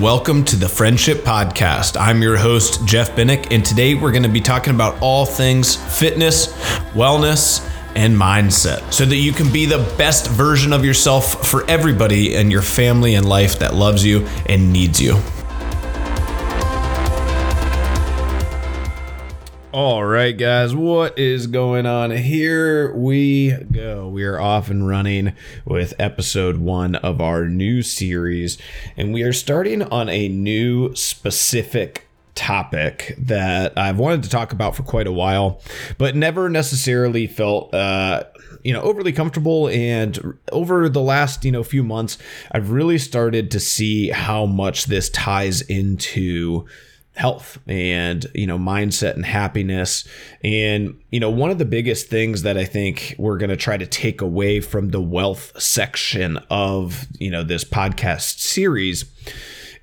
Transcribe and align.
Welcome 0.00 0.46
to 0.46 0.56
the 0.56 0.66
Friendship 0.66 1.18
Podcast. 1.24 2.00
I'm 2.00 2.22
your 2.22 2.38
host, 2.38 2.86
Jeff 2.86 3.10
Binnick, 3.10 3.48
and 3.52 3.62
today 3.62 3.94
we're 3.94 4.12
going 4.12 4.22
to 4.22 4.30
be 4.30 4.40
talking 4.40 4.74
about 4.74 4.96
all 5.02 5.26
things 5.26 5.76
fitness, 5.76 6.54
wellness, 6.94 7.68
and 7.94 8.16
mindset 8.16 8.94
so 8.94 9.04
that 9.04 9.16
you 9.16 9.32
can 9.32 9.52
be 9.52 9.66
the 9.66 9.94
best 9.98 10.26
version 10.30 10.72
of 10.72 10.86
yourself 10.86 11.46
for 11.46 11.68
everybody 11.68 12.34
in 12.34 12.50
your 12.50 12.62
family 12.62 13.14
and 13.14 13.28
life 13.28 13.58
that 13.58 13.74
loves 13.74 14.02
you 14.02 14.26
and 14.46 14.72
needs 14.72 15.02
you. 15.02 15.20
All 19.72 20.04
right, 20.04 20.36
guys, 20.36 20.74
what 20.74 21.16
is 21.16 21.46
going 21.46 21.86
on? 21.86 22.10
Here 22.10 22.92
we 22.92 23.52
go. 23.52 24.08
We 24.08 24.24
are 24.24 24.40
off 24.40 24.68
and 24.68 24.88
running 24.88 25.32
with 25.64 25.94
episode 25.96 26.56
one 26.56 26.96
of 26.96 27.20
our 27.20 27.46
new 27.46 27.82
series, 27.82 28.58
and 28.96 29.14
we 29.14 29.22
are 29.22 29.32
starting 29.32 29.84
on 29.84 30.08
a 30.08 30.26
new 30.26 30.92
specific 30.96 32.08
topic 32.34 33.14
that 33.16 33.78
I've 33.78 34.00
wanted 34.00 34.24
to 34.24 34.28
talk 34.28 34.52
about 34.52 34.74
for 34.74 34.82
quite 34.82 35.06
a 35.06 35.12
while, 35.12 35.60
but 35.98 36.16
never 36.16 36.48
necessarily 36.48 37.28
felt, 37.28 37.72
uh, 37.72 38.24
you 38.64 38.72
know, 38.72 38.80
overly 38.80 39.12
comfortable. 39.12 39.68
And 39.68 40.36
over 40.50 40.88
the 40.88 41.00
last, 41.00 41.44
you 41.44 41.52
know, 41.52 41.62
few 41.62 41.84
months, 41.84 42.18
I've 42.50 42.72
really 42.72 42.98
started 42.98 43.52
to 43.52 43.60
see 43.60 44.08
how 44.08 44.46
much 44.46 44.86
this 44.86 45.10
ties 45.10 45.60
into 45.62 46.66
health 47.20 47.58
and 47.66 48.26
you 48.34 48.46
know 48.46 48.58
mindset 48.58 49.14
and 49.14 49.26
happiness. 49.26 50.08
And 50.42 50.98
you 51.10 51.20
know 51.20 51.30
one 51.30 51.50
of 51.50 51.58
the 51.58 51.64
biggest 51.64 52.08
things 52.08 52.42
that 52.42 52.56
i 52.56 52.64
think 52.64 53.14
we're 53.18 53.36
going 53.36 53.50
to 53.50 53.56
try 53.56 53.76
to 53.76 53.86
take 53.86 54.20
away 54.20 54.60
from 54.60 54.90
the 54.90 55.00
wealth 55.00 55.60
section 55.60 56.38
of 56.48 57.06
you 57.18 57.30
know 57.30 57.42
this 57.42 57.64
podcast 57.64 58.38
series 58.38 59.04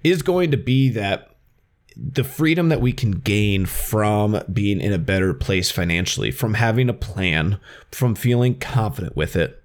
is 0.03 0.21
going 0.21 0.51
to 0.51 0.57
be 0.57 0.89
that 0.89 1.35
the 1.95 2.23
freedom 2.23 2.69
that 2.69 2.81
we 2.81 2.93
can 2.93 3.11
gain 3.11 3.65
from 3.65 4.41
being 4.51 4.79
in 4.79 4.93
a 4.93 4.99
better 4.99 5.33
place 5.33 5.71
financially 5.71 6.31
from 6.31 6.55
having 6.55 6.89
a 6.89 6.93
plan 6.93 7.59
from 7.91 8.15
feeling 8.15 8.57
confident 8.57 9.15
with 9.15 9.35
it 9.35 9.63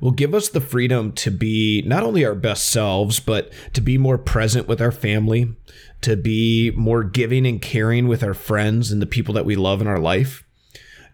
will 0.00 0.10
give 0.10 0.34
us 0.34 0.48
the 0.48 0.60
freedom 0.60 1.12
to 1.12 1.30
be 1.30 1.82
not 1.86 2.02
only 2.02 2.24
our 2.24 2.34
best 2.34 2.68
selves, 2.70 3.20
but 3.20 3.52
to 3.72 3.80
be 3.80 3.98
more 3.98 4.18
present 4.18 4.68
with 4.68 4.80
our 4.80 4.92
family, 4.92 5.54
to 6.02 6.16
be 6.16 6.70
more 6.72 7.02
giving 7.02 7.46
and 7.46 7.60
caring 7.60 8.08
with 8.08 8.22
our 8.22 8.34
friends 8.34 8.92
and 8.92 9.02
the 9.02 9.06
people 9.06 9.34
that 9.34 9.44
we 9.44 9.56
love 9.56 9.80
in 9.80 9.86
our 9.86 9.98
life, 9.98 10.44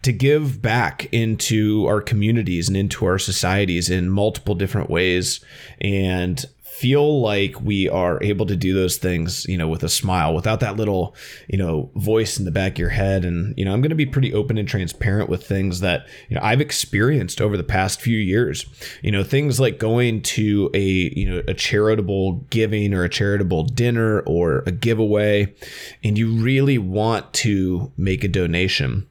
to 0.03 0.13
give 0.13 0.61
back 0.61 1.07
into 1.13 1.87
our 1.87 2.03
communities 2.03 2.69
and 2.69 2.77
into 2.77 3.07
our 3.07 3.19
societies 3.19 3.89
in 3.89 4.11
multiple 4.11 4.55
different 4.55 4.91
ways. 4.91 5.43
And 5.81 6.45
feel 6.75 7.21
like 7.21 7.61
we 7.61 7.89
are 7.89 8.21
able 8.21 8.47
to 8.47 8.57
do 8.57 8.75
those 8.75 8.97
things, 8.97 9.47
you 9.47 9.57
know, 9.57 9.69
with 9.69 9.85
a 9.85 9.89
smile, 9.89 10.35
without 10.35 10.59
that 10.59 10.77
little, 10.77 11.15
you 11.49 11.57
know, 11.57 11.89
voice 11.95 12.37
in 12.37 12.45
the 12.45 12.51
back 12.51 12.73
of 12.73 12.79
your 12.79 12.89
head. 12.89 13.25
And, 13.25 13.55
you 13.57 13.65
know, 13.65 13.73
I'm 13.73 13.81
going 13.81 13.91
to 13.91 13.97
be 13.97 14.07
pretty 14.07 14.35
open 14.35 14.59
and 14.59 14.69
transparent 14.69 15.31
with 15.31 15.47
things 15.47 15.81
that, 15.81 16.07
you 16.29 16.35
know, 16.35 16.43
I've 16.43 16.61
experienced 16.61 17.41
over 17.41 17.57
the 17.57 17.63
past 17.63 18.01
few 18.01 18.19
years. 18.19 18.67
You 19.03 19.13
know, 19.13 19.23
things 19.23 19.61
like 19.61 19.79
going 19.79 20.23
to 20.23 20.69
a, 20.75 20.83
you 20.83 21.31
know, 21.31 21.43
a 21.47 21.55
charitable 21.55 22.45
giving 22.51 22.93
or 22.93 23.05
a 23.05 23.09
charitable 23.09 23.65
dinner 23.67 24.21
or 24.21 24.65
a 24.67 24.73
giveaway, 24.73 25.55
and 26.03 26.19
you 26.19 26.33
really 26.33 26.79
want 26.79 27.33
to 27.35 27.93
make 27.97 28.25
a 28.25 28.29
donation 28.29 29.09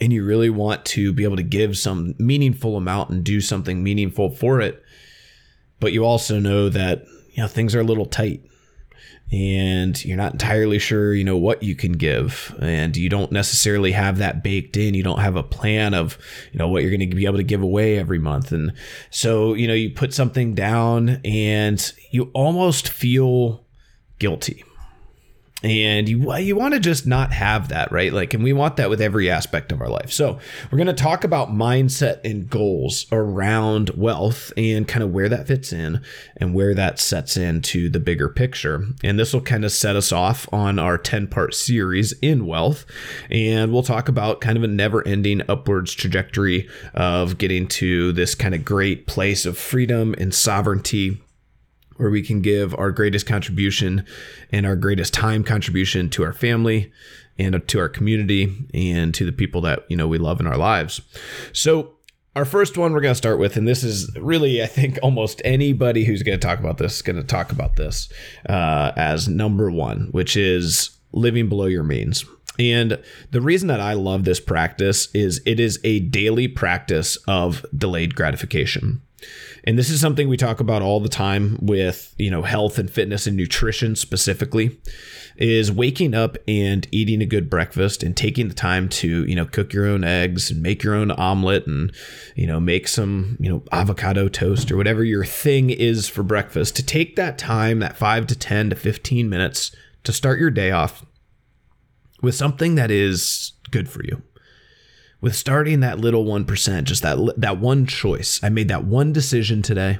and 0.00 0.12
you 0.12 0.24
really 0.24 0.50
want 0.50 0.84
to 0.84 1.12
be 1.12 1.24
able 1.24 1.36
to 1.36 1.42
give 1.42 1.76
some 1.76 2.14
meaningful 2.18 2.76
amount 2.76 3.10
and 3.10 3.24
do 3.24 3.40
something 3.40 3.82
meaningful 3.82 4.30
for 4.30 4.60
it 4.60 4.82
but 5.80 5.92
you 5.92 6.04
also 6.04 6.38
know 6.38 6.68
that 6.68 7.04
you 7.32 7.42
know 7.42 7.48
things 7.48 7.74
are 7.74 7.80
a 7.80 7.84
little 7.84 8.06
tight. 8.06 8.42
And 9.32 10.02
you're 10.04 10.16
not 10.16 10.34
entirely 10.34 10.78
sure 10.78 11.12
you 11.12 11.24
know 11.24 11.36
what 11.36 11.60
you 11.60 11.74
can 11.74 11.92
give. 11.92 12.54
And 12.60 12.96
you 12.96 13.08
don't 13.08 13.32
necessarily 13.32 13.90
have 13.90 14.18
that 14.18 14.44
baked 14.44 14.76
in. 14.76 14.94
You 14.94 15.02
don't 15.02 15.18
have 15.18 15.34
a 15.34 15.42
plan 15.42 15.94
of 15.94 16.16
you 16.52 16.58
know 16.58 16.68
what 16.68 16.82
you're 16.82 16.96
going 16.96 17.10
to 17.10 17.16
be 17.16 17.26
able 17.26 17.38
to 17.38 17.42
give 17.42 17.62
away 17.62 17.98
every 17.98 18.20
month. 18.20 18.52
And 18.52 18.72
so 19.10 19.54
you 19.54 19.66
know 19.66 19.74
you 19.74 19.90
put 19.90 20.14
something 20.14 20.54
down 20.54 21.20
and 21.24 21.92
you 22.12 22.30
almost 22.34 22.88
feel 22.88 23.64
guilty 24.18 24.62
and 25.62 26.06
you 26.06 26.36
you 26.36 26.54
want 26.54 26.74
to 26.74 26.80
just 26.80 27.06
not 27.06 27.32
have 27.32 27.68
that 27.68 27.90
right? 27.90 28.12
Like 28.12 28.34
and 28.34 28.44
we 28.44 28.52
want 28.52 28.76
that 28.76 28.90
with 28.90 29.00
every 29.00 29.30
aspect 29.30 29.72
of 29.72 29.80
our 29.80 29.88
life. 29.88 30.12
So 30.12 30.38
we're 30.70 30.76
going 30.76 30.86
to 30.86 30.92
talk 30.92 31.24
about 31.24 31.48
mindset 31.48 32.20
and 32.24 32.48
goals 32.48 33.06
around 33.10 33.90
wealth 33.90 34.52
and 34.56 34.86
kind 34.86 35.02
of 35.02 35.12
where 35.12 35.28
that 35.28 35.46
fits 35.46 35.72
in 35.72 36.02
and 36.36 36.54
where 36.54 36.74
that 36.74 36.98
sets 36.98 37.36
into 37.36 37.88
the 37.88 38.00
bigger 38.00 38.28
picture. 38.28 38.86
And 39.02 39.18
this 39.18 39.32
will 39.32 39.40
kind 39.40 39.64
of 39.64 39.72
set 39.72 39.96
us 39.96 40.12
off 40.12 40.46
on 40.52 40.78
our 40.78 40.98
10 40.98 41.28
part 41.28 41.54
series 41.54 42.12
in 42.20 42.46
wealth. 42.46 42.84
And 43.30 43.72
we'll 43.72 43.82
talk 43.82 44.08
about 44.08 44.42
kind 44.42 44.58
of 44.58 44.64
a 44.64 44.68
never 44.68 45.06
ending 45.06 45.42
upwards 45.48 45.94
trajectory 45.94 46.68
of 46.94 47.38
getting 47.38 47.66
to 47.68 48.12
this 48.12 48.34
kind 48.34 48.54
of 48.54 48.64
great 48.64 49.06
place 49.06 49.46
of 49.46 49.56
freedom 49.56 50.14
and 50.18 50.34
sovereignty 50.34 51.22
where 51.96 52.10
we 52.10 52.22
can 52.22 52.40
give 52.40 52.74
our 52.74 52.90
greatest 52.90 53.26
contribution 53.26 54.04
and 54.50 54.66
our 54.66 54.76
greatest 54.76 55.14
time 55.14 55.42
contribution 55.42 56.10
to 56.10 56.24
our 56.24 56.32
family 56.32 56.92
and 57.38 57.66
to 57.68 57.78
our 57.78 57.88
community 57.88 58.54
and 58.72 59.14
to 59.14 59.24
the 59.24 59.32
people 59.32 59.60
that 59.60 59.84
you 59.88 59.96
know 59.96 60.08
we 60.08 60.18
love 60.18 60.40
in 60.40 60.46
our 60.46 60.56
lives. 60.56 61.00
So 61.52 61.92
our 62.34 62.44
first 62.44 62.76
one 62.76 62.92
we're 62.92 63.00
going 63.00 63.12
to 63.12 63.16
start 63.16 63.38
with, 63.38 63.56
and 63.56 63.66
this 63.66 63.82
is 63.82 64.14
really, 64.16 64.62
I 64.62 64.66
think, 64.66 64.98
almost 65.02 65.40
anybody 65.44 66.04
who's 66.04 66.22
going 66.22 66.38
to 66.38 66.46
talk 66.46 66.58
about 66.58 66.78
this 66.78 66.96
is 66.96 67.02
going 67.02 67.16
to 67.16 67.24
talk 67.24 67.50
about 67.50 67.76
this 67.76 68.12
uh, 68.48 68.92
as 68.96 69.26
number 69.26 69.70
one, 69.70 70.08
which 70.10 70.36
is 70.36 70.90
living 71.12 71.48
below 71.48 71.64
your 71.64 71.82
means. 71.82 72.24
And 72.58 73.02
the 73.30 73.40
reason 73.40 73.68
that 73.68 73.80
I 73.80 73.94
love 73.94 74.24
this 74.24 74.40
practice 74.40 75.08
is 75.14 75.40
it 75.46 75.60
is 75.60 75.78
a 75.84 76.00
daily 76.00 76.48
practice 76.48 77.16
of 77.26 77.64
delayed 77.76 78.14
gratification 78.14 79.02
and 79.66 79.76
this 79.76 79.90
is 79.90 80.00
something 80.00 80.28
we 80.28 80.36
talk 80.36 80.60
about 80.60 80.80
all 80.80 81.00
the 81.00 81.08
time 81.08 81.58
with 81.60 82.14
you 82.18 82.30
know 82.30 82.42
health 82.42 82.78
and 82.78 82.90
fitness 82.90 83.26
and 83.26 83.36
nutrition 83.36 83.96
specifically 83.96 84.78
is 85.36 85.70
waking 85.70 86.14
up 86.14 86.36
and 86.48 86.86
eating 86.90 87.20
a 87.20 87.26
good 87.26 87.50
breakfast 87.50 88.02
and 88.02 88.16
taking 88.16 88.48
the 88.48 88.54
time 88.54 88.88
to 88.88 89.24
you 89.26 89.34
know 89.34 89.44
cook 89.44 89.72
your 89.72 89.86
own 89.86 90.04
eggs 90.04 90.50
and 90.50 90.62
make 90.62 90.82
your 90.82 90.94
own 90.94 91.10
omelet 91.10 91.66
and 91.66 91.92
you 92.36 92.46
know 92.46 92.60
make 92.60 92.88
some 92.88 93.36
you 93.40 93.50
know 93.50 93.62
avocado 93.72 94.28
toast 94.28 94.70
or 94.70 94.76
whatever 94.76 95.04
your 95.04 95.24
thing 95.24 95.70
is 95.70 96.08
for 96.08 96.22
breakfast 96.22 96.76
to 96.76 96.84
take 96.84 97.16
that 97.16 97.36
time 97.36 97.80
that 97.80 97.96
5 97.96 98.26
to 98.28 98.38
10 98.38 98.70
to 98.70 98.76
15 98.76 99.28
minutes 99.28 99.74
to 100.04 100.12
start 100.12 100.38
your 100.38 100.50
day 100.50 100.70
off 100.70 101.04
with 102.22 102.34
something 102.34 102.76
that 102.76 102.90
is 102.90 103.52
good 103.70 103.88
for 103.88 104.04
you 104.04 104.22
with 105.20 105.34
starting 105.34 105.80
that 105.80 105.98
little 105.98 106.24
1%, 106.24 106.84
just 106.84 107.02
that 107.02 107.34
that 107.36 107.58
one 107.58 107.86
choice. 107.86 108.40
I 108.42 108.48
made 108.48 108.68
that 108.68 108.84
one 108.84 109.12
decision 109.12 109.62
today 109.62 109.98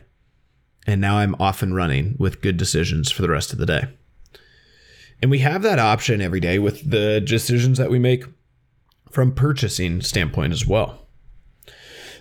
and 0.87 1.01
now 1.01 1.19
I'm 1.19 1.35
off 1.41 1.63
and 1.63 1.75
running 1.75 2.15
with 2.19 2.41
good 2.41 2.57
decisions 2.57 3.11
for 3.11 3.23
the 3.23 3.31
rest 3.31 3.53
of 3.53 3.59
the 3.59 3.67
day. 3.67 3.89
And 5.21 5.31
we 5.31 5.41
have 5.41 5.63
that 5.63 5.79
option 5.79 6.21
every 6.21 6.41
day 6.41 6.59
with 6.59 6.89
the 6.89 7.21
decisions 7.21 7.79
that 7.79 7.91
we 7.91 7.99
make 7.99 8.25
from 9.11 9.33
purchasing 9.33 10.01
standpoint 10.01 10.53
as 10.53 10.67
well. 10.67 11.07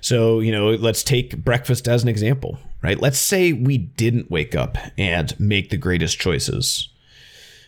So, 0.01 0.39
you 0.39 0.51
know, 0.51 0.69
let's 0.71 1.03
take 1.03 1.43
breakfast 1.43 1.87
as 1.87 2.03
an 2.03 2.09
example, 2.09 2.57
right? 2.81 2.99
Let's 2.99 3.19
say 3.19 3.53
we 3.53 3.77
didn't 3.77 4.31
wake 4.31 4.55
up 4.55 4.77
and 4.97 5.37
make 5.39 5.69
the 5.69 5.77
greatest 5.77 6.19
choices 6.19 6.89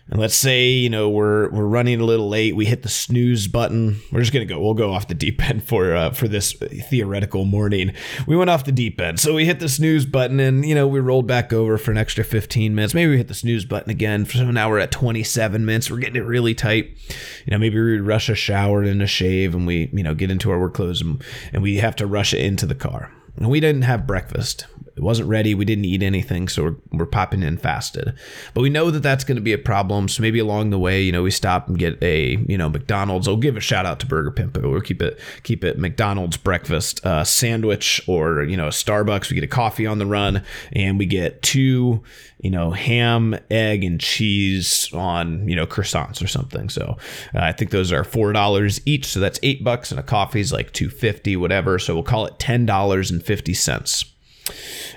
and 0.10 0.20
let's 0.20 0.36
say, 0.36 0.70
you 0.70 0.90
know, 0.90 1.10
we're 1.10 1.50
we're 1.50 1.66
running 1.66 2.00
a 2.00 2.06
little 2.06 2.30
late. 2.30 2.56
We 2.56 2.66
hit 2.66 2.84
the 2.84 2.90
snooze 2.90 3.48
button. 3.48 4.00
We're 4.12 4.22
just 4.22 4.32
gonna 4.32 4.46
go. 4.46 4.60
We'll 4.60 4.74
go 4.74 4.94
off 4.94 5.08
the 5.08 5.14
deep 5.14 5.44
end 5.50 5.68
for 5.68 5.94
uh, 5.94 6.12
for 6.12 6.28
this 6.28 6.54
theoretical 6.54 7.44
morning. 7.44 7.94
We 8.26 8.38
went 8.38 8.50
off 8.50 8.64
the 8.64 8.72
deep 8.72 9.02
end, 9.02 9.20
so 9.20 9.34
we 9.34 9.46
hit 9.46 9.60
the 9.60 9.68
snooze 9.68 10.06
button, 10.06 10.40
and 10.40 10.66
you 10.66 10.76
know, 10.76 10.88
we 10.88 11.02
rolled 11.02 11.28
back 11.28 11.52
over 11.52 11.78
for 11.78 11.92
an 11.92 11.98
extra 11.98 12.24
15 12.24 12.74
minutes. 12.74 12.94
Maybe 12.94 13.12
we 13.12 13.18
hit 13.18 13.28
the 13.28 13.34
snooze 13.34 13.66
button 13.66 13.90
again. 13.90 14.26
So 14.26 14.50
now 14.50 14.70
we're 14.70 14.80
at 14.80 14.92
27 14.92 15.66
minutes. 15.66 15.92
We're 15.92 15.98
getting 15.98 16.22
it 16.22 16.26
really 16.26 16.56
tight. 16.56 16.98
You 17.46 17.52
know, 17.52 17.58
maybe 17.58 17.80
we 17.80 18.00
rush 18.00 18.30
a 18.30 18.36
shower 18.36 18.84
and 18.84 19.02
a 19.02 19.08
shave, 19.08 19.54
and 19.54 19.68
we 19.68 19.90
you 19.92 20.04
know 20.04 20.14
get 20.14 20.32
into 20.32 20.52
our 20.52 20.60
work 20.60 20.74
clothes, 20.74 21.02
and, 21.02 21.22
and 21.52 21.62
we 21.62 21.78
have 21.78 21.98
to 21.98 22.08
rush 22.08 22.34
it 22.34 22.40
into 22.40 22.66
the 22.66 22.76
car. 22.76 23.12
And 23.36 23.50
we 23.50 23.60
didn't 23.60 23.84
have 23.84 24.08
breakfast. 24.08 24.66
It 24.98 25.04
wasn't 25.04 25.30
ready. 25.30 25.54
We 25.54 25.64
didn't 25.64 25.86
eat 25.86 26.02
anything, 26.02 26.48
so 26.48 26.64
we're, 26.64 26.76
we're 26.92 27.06
popping 27.06 27.44
in 27.44 27.58
fasted. 27.58 28.16
But 28.56 28.62
we 28.62 28.70
know 28.70 28.90
that 28.90 29.04
that's 29.04 29.24
going 29.24 29.36
to 29.36 29.42
be 29.42 29.54
a 29.54 29.58
problem. 29.60 30.08
So 30.08 30.24
maybe 30.24 30.40
along 30.40 30.72
the 30.72 30.80
way, 30.80 31.04
you 31.04 31.12
know, 31.12 31.22
we 31.22 31.30
stop 31.30 31.68
and 31.68 31.78
get 31.78 32.02
a 32.02 32.38
you 32.48 32.58
know 32.58 32.68
McDonald's. 32.68 33.28
I'll 33.28 33.38
give 33.38 33.56
a 33.56 33.60
shout 33.60 33.86
out 33.86 34.00
to 34.00 34.08
Burger 34.08 34.32
Pimp, 34.32 34.54
but 34.54 34.64
we'll 34.64 34.82
keep 34.82 35.04
it 35.04 35.20
keep 35.44 35.64
it 35.64 35.78
McDonald's 35.78 36.36
breakfast 36.36 37.06
uh, 37.06 37.24
sandwich 37.24 38.02
or 38.08 38.42
you 38.44 38.58
know 38.58 38.66
a 38.66 38.72
Starbucks. 38.72 39.30
We 39.30 39.36
get 39.36 39.44
a 39.44 39.48
coffee 39.48 39.86
on 39.86 40.00
the 40.00 40.08
run, 40.08 40.44
and 40.74 40.98
we 40.98 41.06
get 41.06 41.44
two 41.44 42.02
you 42.42 42.50
know 42.50 42.72
ham, 42.72 43.38
egg, 43.52 43.84
and 43.84 44.00
cheese 44.00 44.92
on 44.94 45.48
you 45.48 45.56
know 45.56 45.68
croissants 45.68 46.24
or 46.24 46.28
something. 46.28 46.70
So 46.70 46.98
uh, 47.36 47.40
I 47.40 47.52
think 47.52 47.70
those 47.70 47.92
are 47.92 48.04
four 48.04 48.34
dollars 48.34 48.82
each. 48.88 49.06
So 49.06 49.20
that's 49.20 49.40
eight 49.44 49.64
bucks, 49.64 49.92
and 49.92 50.00
a 50.00 50.04
coffee 50.04 50.40
is 50.40 50.52
like 50.52 50.74
two 50.74 50.90
fifty, 50.90 51.38
whatever. 51.38 51.78
So 51.78 51.94
we'll 51.94 52.04
call 52.04 52.26
it 52.26 52.40
ten 52.40 52.66
dollars 52.66 53.12
and 53.12 53.24
fifty 53.24 53.54
cents 53.54 54.06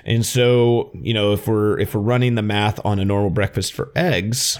And 0.05 0.25
so, 0.25 0.91
you 0.93 1.13
know, 1.13 1.33
if 1.33 1.47
we're 1.47 1.79
if 1.79 1.93
we're 1.93 2.01
running 2.01 2.35
the 2.35 2.41
math 2.41 2.83
on 2.85 2.99
a 2.99 3.05
normal 3.05 3.29
breakfast 3.29 3.73
for 3.73 3.91
eggs, 3.95 4.59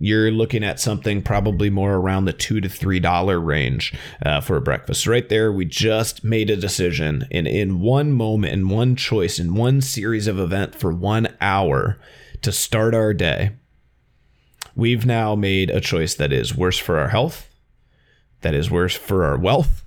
you're 0.00 0.30
looking 0.30 0.64
at 0.64 0.80
something 0.80 1.22
probably 1.22 1.68
more 1.68 1.94
around 1.94 2.24
the 2.24 2.32
two 2.32 2.60
to 2.60 2.68
three 2.68 2.98
dollar 2.98 3.38
range 3.38 3.94
uh, 4.24 4.40
for 4.40 4.56
a 4.56 4.60
breakfast. 4.60 5.06
Right 5.06 5.28
there, 5.28 5.52
we 5.52 5.66
just 5.66 6.24
made 6.24 6.48
a 6.48 6.56
decision, 6.56 7.28
and 7.30 7.46
in 7.46 7.80
one 7.80 8.12
moment, 8.12 8.54
in 8.54 8.68
one 8.68 8.96
choice, 8.96 9.38
in 9.38 9.54
one 9.54 9.82
series 9.82 10.26
of 10.26 10.38
event 10.38 10.74
for 10.74 10.92
one 10.92 11.28
hour 11.40 11.98
to 12.40 12.50
start 12.50 12.94
our 12.94 13.12
day, 13.12 13.56
we've 14.74 15.04
now 15.04 15.34
made 15.34 15.68
a 15.68 15.80
choice 15.80 16.14
that 16.14 16.32
is 16.32 16.56
worse 16.56 16.78
for 16.78 16.98
our 16.98 17.08
health, 17.08 17.50
that 18.40 18.54
is 18.54 18.70
worse 18.70 18.96
for 18.96 19.24
our 19.26 19.36
wealth, 19.36 19.84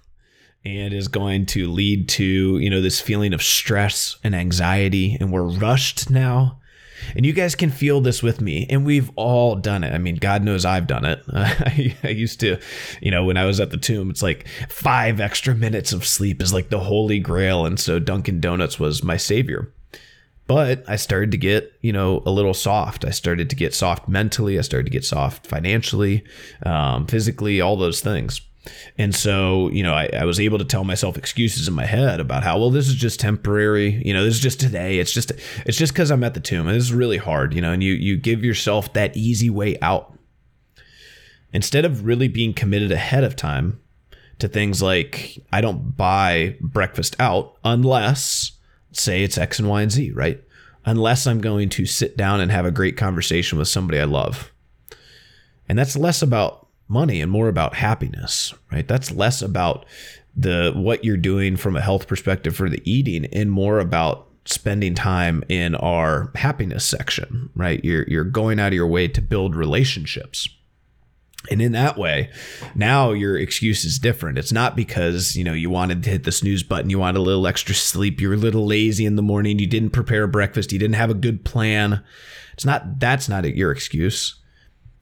and 0.66 0.94
is 0.94 1.08
going 1.08 1.46
to 1.48 1.70
lead 1.70 2.08
to 2.10 2.58
you 2.58 2.70
know 2.70 2.82
this 2.82 3.02
feeling 3.02 3.34
of 3.34 3.44
stress 3.44 4.18
and 4.24 4.36
anxiety, 4.36 5.18
and 5.20 5.32
we're 5.32 5.44
rushed 5.44 6.10
now 6.10 6.60
and 7.16 7.26
you 7.26 7.34
guys 7.34 7.56
can 7.56 7.70
feel 7.70 8.02
this 8.02 8.24
with 8.24 8.42
me, 8.42 8.66
and 8.70 8.86
we've 8.86 9.12
all 9.16 9.56
done 9.56 9.84
it. 9.84 9.94
I 9.94 9.98
mean, 9.98 10.16
God 10.16 10.44
knows 10.44 10.66
I've 10.66 10.88
done 10.88 11.06
it. 11.06 11.24
I, 11.34 11.96
I 12.04 12.10
used 12.10 12.40
to, 12.42 12.60
you 13.02 13.12
know, 13.12 13.26
when 13.26 13.38
I 13.38 13.46
was 13.46 13.60
at 13.60 13.72
the 13.72 13.78
tomb, 13.78 14.10
it's 14.10 14.24
like 14.24 14.48
five 14.70 15.20
extra 15.20 15.56
minutes 15.56 15.94
of 15.94 16.06
sleep 16.06 16.42
is 16.42 16.54
like 16.54 16.70
the 16.70 16.80
holy 16.80 17.20
grail. 17.20 17.66
And 17.66 17.80
so 17.80 18.00
Dunkin' 18.00 18.40
Donuts 18.40 18.80
was 18.80 19.04
my 19.04 19.18
savior. 19.18 19.72
But 20.46 20.84
I 20.90 20.98
started 20.98 21.32
to 21.32 21.38
get, 21.38 21.72
you 21.80 21.94
know, 21.94 22.22
a 22.26 22.32
little 22.32 22.54
soft. 22.54 23.06
I 23.06 23.12
started 23.12 23.50
to 23.50 23.56
get 23.56 23.74
soft 23.74 24.10
mentally. 24.10 24.60
I 24.60 24.62
started 24.62 24.86
to 24.86 24.92
get 24.92 25.06
soft 25.06 25.48
financially, 25.48 26.26
um, 26.66 27.08
physically, 27.08 27.62
all 27.62 27.78
those 27.78 28.02
things. 28.02 28.42
And 28.98 29.14
so, 29.14 29.70
you 29.70 29.84
know, 29.84 29.94
I, 29.94 30.10
I, 30.14 30.26
was 30.26 30.40
able 30.40 30.58
to 30.58 30.66
tell 30.66 30.86
myself 30.86 31.18
excuses 31.18 31.68
in 31.68 31.74
my 31.74 31.86
head 31.86 32.20
about 32.20 32.44
how, 32.44 32.58
well, 32.58 32.70
this 32.70 32.88
is 32.88 32.96
just 32.96 33.20
temporary. 33.20 34.02
You 34.06 34.14
know, 34.14 34.24
this 34.24 34.36
is 34.36 34.40
just 34.40 34.60
today. 34.60 35.00
It's 35.00 35.12
just, 35.12 35.32
it's 35.66 35.78
just 35.78 35.94
because 35.94 36.12
I'm 36.12 36.24
at 36.24 36.34
the 36.34 36.40
tomb. 36.40 36.68
And 36.68 36.76
this 36.76 36.84
is 36.84 36.94
really 36.94 37.18
hard, 37.18 37.54
you 37.54 37.62
know, 37.62 37.74
and 37.74 37.84
you, 37.84 37.94
you 37.94 38.16
give 38.16 38.44
yourself 38.44 38.94
that 38.94 39.18
easy 39.18 39.50
way 39.50 39.78
out. 39.82 40.18
Instead 41.52 41.86
of 41.86 42.06
really 42.06 42.28
being 42.28 42.54
committed 42.54 42.92
ahead 42.92 43.24
of 43.24 43.36
time 43.36 43.82
to 44.40 44.48
things 44.48 44.82
like, 44.82 45.44
I 45.52 45.62
don't 45.62 45.96
buy 45.98 46.56
breakfast 46.62 47.16
out 47.20 47.58
unless, 47.64 48.54
say, 48.92 49.24
it's 49.24 49.38
X 49.38 49.60
and 49.60 49.70
Y 49.70 49.82
and 49.82 49.92
Z, 49.92 50.12
right? 50.12 50.42
Unless 50.86 51.28
I'm 51.28 51.42
going 51.42 51.70
to 51.70 51.86
sit 51.86 52.16
down 52.18 52.40
and 52.40 52.52
have 52.52 52.66
a 52.66 52.72
great 52.72 52.98
conversation 52.98 53.58
with 53.58 53.68
somebody 53.68 54.00
I 54.00 54.06
love. 54.06 54.52
And 55.68 55.78
that's 55.78 55.96
less 55.96 56.22
about 56.22 56.63
money 56.94 57.20
and 57.20 57.32
more 57.32 57.50
about 57.50 57.76
happiness, 57.76 58.54
right? 58.72 58.88
That's 58.88 59.12
less 59.12 59.42
about 59.42 59.86
the 60.36 60.72
what 60.76 61.04
you're 61.04 61.18
doing 61.18 61.58
from 61.58 61.76
a 61.76 61.82
health 61.82 62.08
perspective 62.08 62.56
for 62.56 62.70
the 62.70 62.82
eating 62.90 63.26
and 63.26 63.52
more 63.52 63.80
about 63.80 64.28
spending 64.46 64.94
time 64.94 65.44
in 65.48 65.76
our 65.76 66.32
happiness 66.36 66.86
section, 66.86 67.50
right? 67.56 67.84
You're 67.84 68.06
you're 68.08 68.24
going 68.24 68.60
out 68.60 68.68
of 68.70 68.74
your 68.74 68.88
way 68.88 69.08
to 69.08 69.22
build 69.22 69.56
relationships. 69.56 70.48
And 71.52 71.62
in 71.62 71.74
that 71.74 71.98
way, 71.98 72.30
now 72.74 73.12
your 73.12 73.38
excuse 73.38 73.84
is 73.84 74.00
different. 74.00 74.38
It's 74.38 74.54
not 74.54 74.78
because, 74.78 75.36
you 75.36 75.44
know, 75.44 75.52
you 75.52 75.70
wanted 75.70 76.02
to 76.04 76.10
hit 76.10 76.24
the 76.24 76.32
snooze 76.32 76.64
button, 76.64 76.90
you 76.90 77.00
wanted 77.00 77.20
a 77.20 77.22
little 77.22 77.46
extra 77.48 77.76
sleep, 77.76 78.22
you 78.22 78.30
were 78.30 78.36
a 78.36 78.38
little 78.38 78.66
lazy 78.66 79.06
in 79.06 79.18
the 79.18 79.22
morning, 79.22 79.60
you 79.60 79.68
didn't 79.68 79.90
prepare 79.90 80.26
breakfast, 80.26 80.72
you 80.72 80.80
didn't 80.80 80.96
have 80.96 81.10
a 81.10 81.16
good 81.16 81.44
plan. 81.44 82.02
It's 82.54 82.64
not 82.66 83.00
that's 83.00 83.28
not 83.28 83.44
your 83.56 83.72
excuse. 83.72 84.36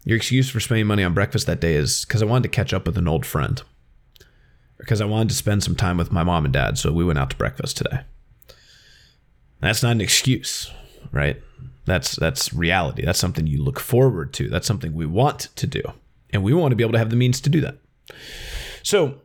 Your 0.04 0.18
excuse 0.18 0.50
for 0.50 0.60
spending 0.60 0.88
money 0.88 1.04
on 1.04 1.14
breakfast 1.14 1.48
that 1.48 1.62
day 1.62 1.76
is 1.76 2.06
because 2.06 2.22
I 2.22 2.26
wanted 2.26 2.44
to 2.44 2.56
catch 2.56 2.74
up 2.74 2.86
with 2.86 2.98
an 2.98 3.08
old 3.08 3.26
friend. 3.26 3.62
Because 4.78 5.00
I 5.00 5.06
wanted 5.06 5.30
to 5.30 5.36
spend 5.36 5.64
some 5.64 5.76
time 5.76 5.98
with 5.98 6.12
my 6.12 6.24
mom 6.24 6.44
and 6.46 6.54
dad, 6.54 6.78
so 6.80 6.92
we 6.92 7.06
went 7.06 7.20
out 7.20 7.30
to 7.30 7.36
breakfast 7.36 7.78
today. 7.78 8.02
That's 9.60 9.84
not 9.84 9.92
an 9.92 10.02
excuse, 10.02 10.72
right? 11.12 11.40
That's 11.86 12.16
that's 12.16 12.52
reality. 12.52 13.06
That's 13.06 13.20
something 13.20 13.46
you 13.46 13.64
look 13.64 13.80
forward 13.80 14.34
to. 14.34 14.50
That's 14.50 14.66
something 14.66 14.94
we 14.94 15.06
want 15.06 15.50
to 15.56 15.68
do. 15.68 15.82
And 16.32 16.44
we 16.44 16.54
want 16.54 16.72
to 16.72 16.76
be 16.76 16.84
able 16.84 16.94
to 16.94 17.00
have 17.00 17.12
the 17.12 17.16
means 17.16 17.40
to 17.42 17.50
do 17.50 17.62
that. 17.62 17.78
So 18.82 19.22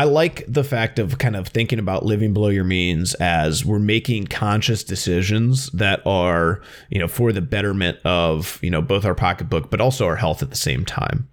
I 0.00 0.04
like 0.04 0.46
the 0.48 0.64
fact 0.64 0.98
of 0.98 1.18
kind 1.18 1.36
of 1.36 1.48
thinking 1.48 1.78
about 1.78 2.06
living 2.06 2.32
below 2.32 2.48
your 2.48 2.64
means 2.64 3.12
as 3.16 3.66
we're 3.66 3.78
making 3.78 4.28
conscious 4.28 4.82
decisions 4.82 5.66
that 5.72 6.00
are, 6.06 6.62
you 6.88 6.98
know, 6.98 7.06
for 7.06 7.34
the 7.34 7.42
betterment 7.42 7.98
of, 8.06 8.58
you 8.62 8.70
know, 8.70 8.80
both 8.80 9.04
our 9.04 9.14
pocketbook, 9.14 9.68
but 9.68 9.78
also 9.78 10.06
our 10.06 10.16
health 10.16 10.42
at 10.42 10.48
the 10.48 10.56
same 10.56 10.86
time. 10.86 11.28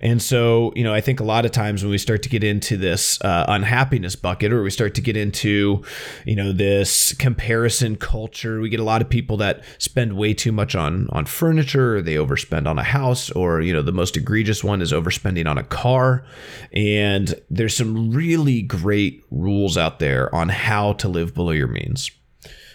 And 0.00 0.20
so, 0.20 0.72
you 0.74 0.82
know, 0.82 0.92
I 0.92 1.00
think 1.00 1.20
a 1.20 1.24
lot 1.24 1.44
of 1.44 1.52
times 1.52 1.82
when 1.82 1.90
we 1.90 1.98
start 1.98 2.22
to 2.24 2.28
get 2.28 2.42
into 2.42 2.76
this 2.76 3.20
uh, 3.22 3.44
unhappiness 3.48 4.16
bucket 4.16 4.52
or 4.52 4.62
we 4.62 4.70
start 4.70 4.94
to 4.96 5.00
get 5.00 5.16
into, 5.16 5.84
you 6.26 6.34
know, 6.34 6.52
this 6.52 7.14
comparison 7.14 7.96
culture, 7.96 8.60
we 8.60 8.68
get 8.68 8.80
a 8.80 8.84
lot 8.84 9.00
of 9.00 9.08
people 9.08 9.36
that 9.38 9.62
spend 9.78 10.16
way 10.16 10.34
too 10.34 10.52
much 10.52 10.74
on 10.74 11.08
on 11.10 11.24
furniture, 11.24 12.02
they 12.02 12.14
overspend 12.14 12.66
on 12.66 12.78
a 12.78 12.82
house, 12.82 13.30
or, 13.30 13.60
you 13.60 13.72
know, 13.72 13.82
the 13.82 13.92
most 13.92 14.16
egregious 14.16 14.64
one 14.64 14.82
is 14.82 14.92
overspending 14.92 15.48
on 15.48 15.56
a 15.56 15.62
car. 15.62 16.24
And 16.72 17.34
there's 17.48 17.76
some 17.76 18.10
really 18.10 18.62
great 18.62 19.22
rules 19.30 19.76
out 19.76 20.00
there 20.00 20.34
on 20.34 20.48
how 20.48 20.94
to 20.94 21.08
live 21.08 21.34
below 21.34 21.52
your 21.52 21.68
means 21.68 22.10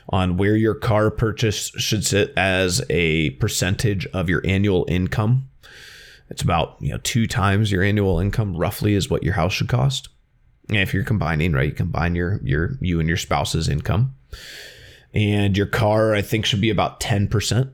on 0.09 0.37
where 0.37 0.55
your 0.55 0.73
car 0.73 1.11
purchase 1.11 1.69
should 1.77 2.05
sit 2.05 2.31
as 2.37 2.81
a 2.89 3.31
percentage 3.31 4.05
of 4.07 4.29
your 4.29 4.41
annual 4.45 4.85
income 4.87 5.49
it's 6.29 6.41
about 6.41 6.75
you 6.79 6.89
know 6.89 6.99
two 7.03 7.27
times 7.27 7.71
your 7.71 7.83
annual 7.83 8.19
income 8.19 8.55
roughly 8.55 8.93
is 8.93 9.09
what 9.09 9.23
your 9.23 9.33
house 9.33 9.53
should 9.53 9.69
cost. 9.69 10.09
And 10.69 10.77
if 10.77 10.93
you're 10.93 11.03
combining, 11.03 11.53
right, 11.53 11.69
you 11.69 11.73
combine 11.73 12.15
your 12.15 12.41
your 12.43 12.77
you 12.81 12.99
and 12.99 13.07
your 13.07 13.17
spouse's 13.17 13.69
income, 13.69 14.15
and 15.13 15.55
your 15.55 15.67
car 15.67 16.13
I 16.13 16.21
think 16.21 16.45
should 16.45 16.61
be 16.61 16.69
about 16.69 16.99
ten 16.99 17.27
percent 17.27 17.69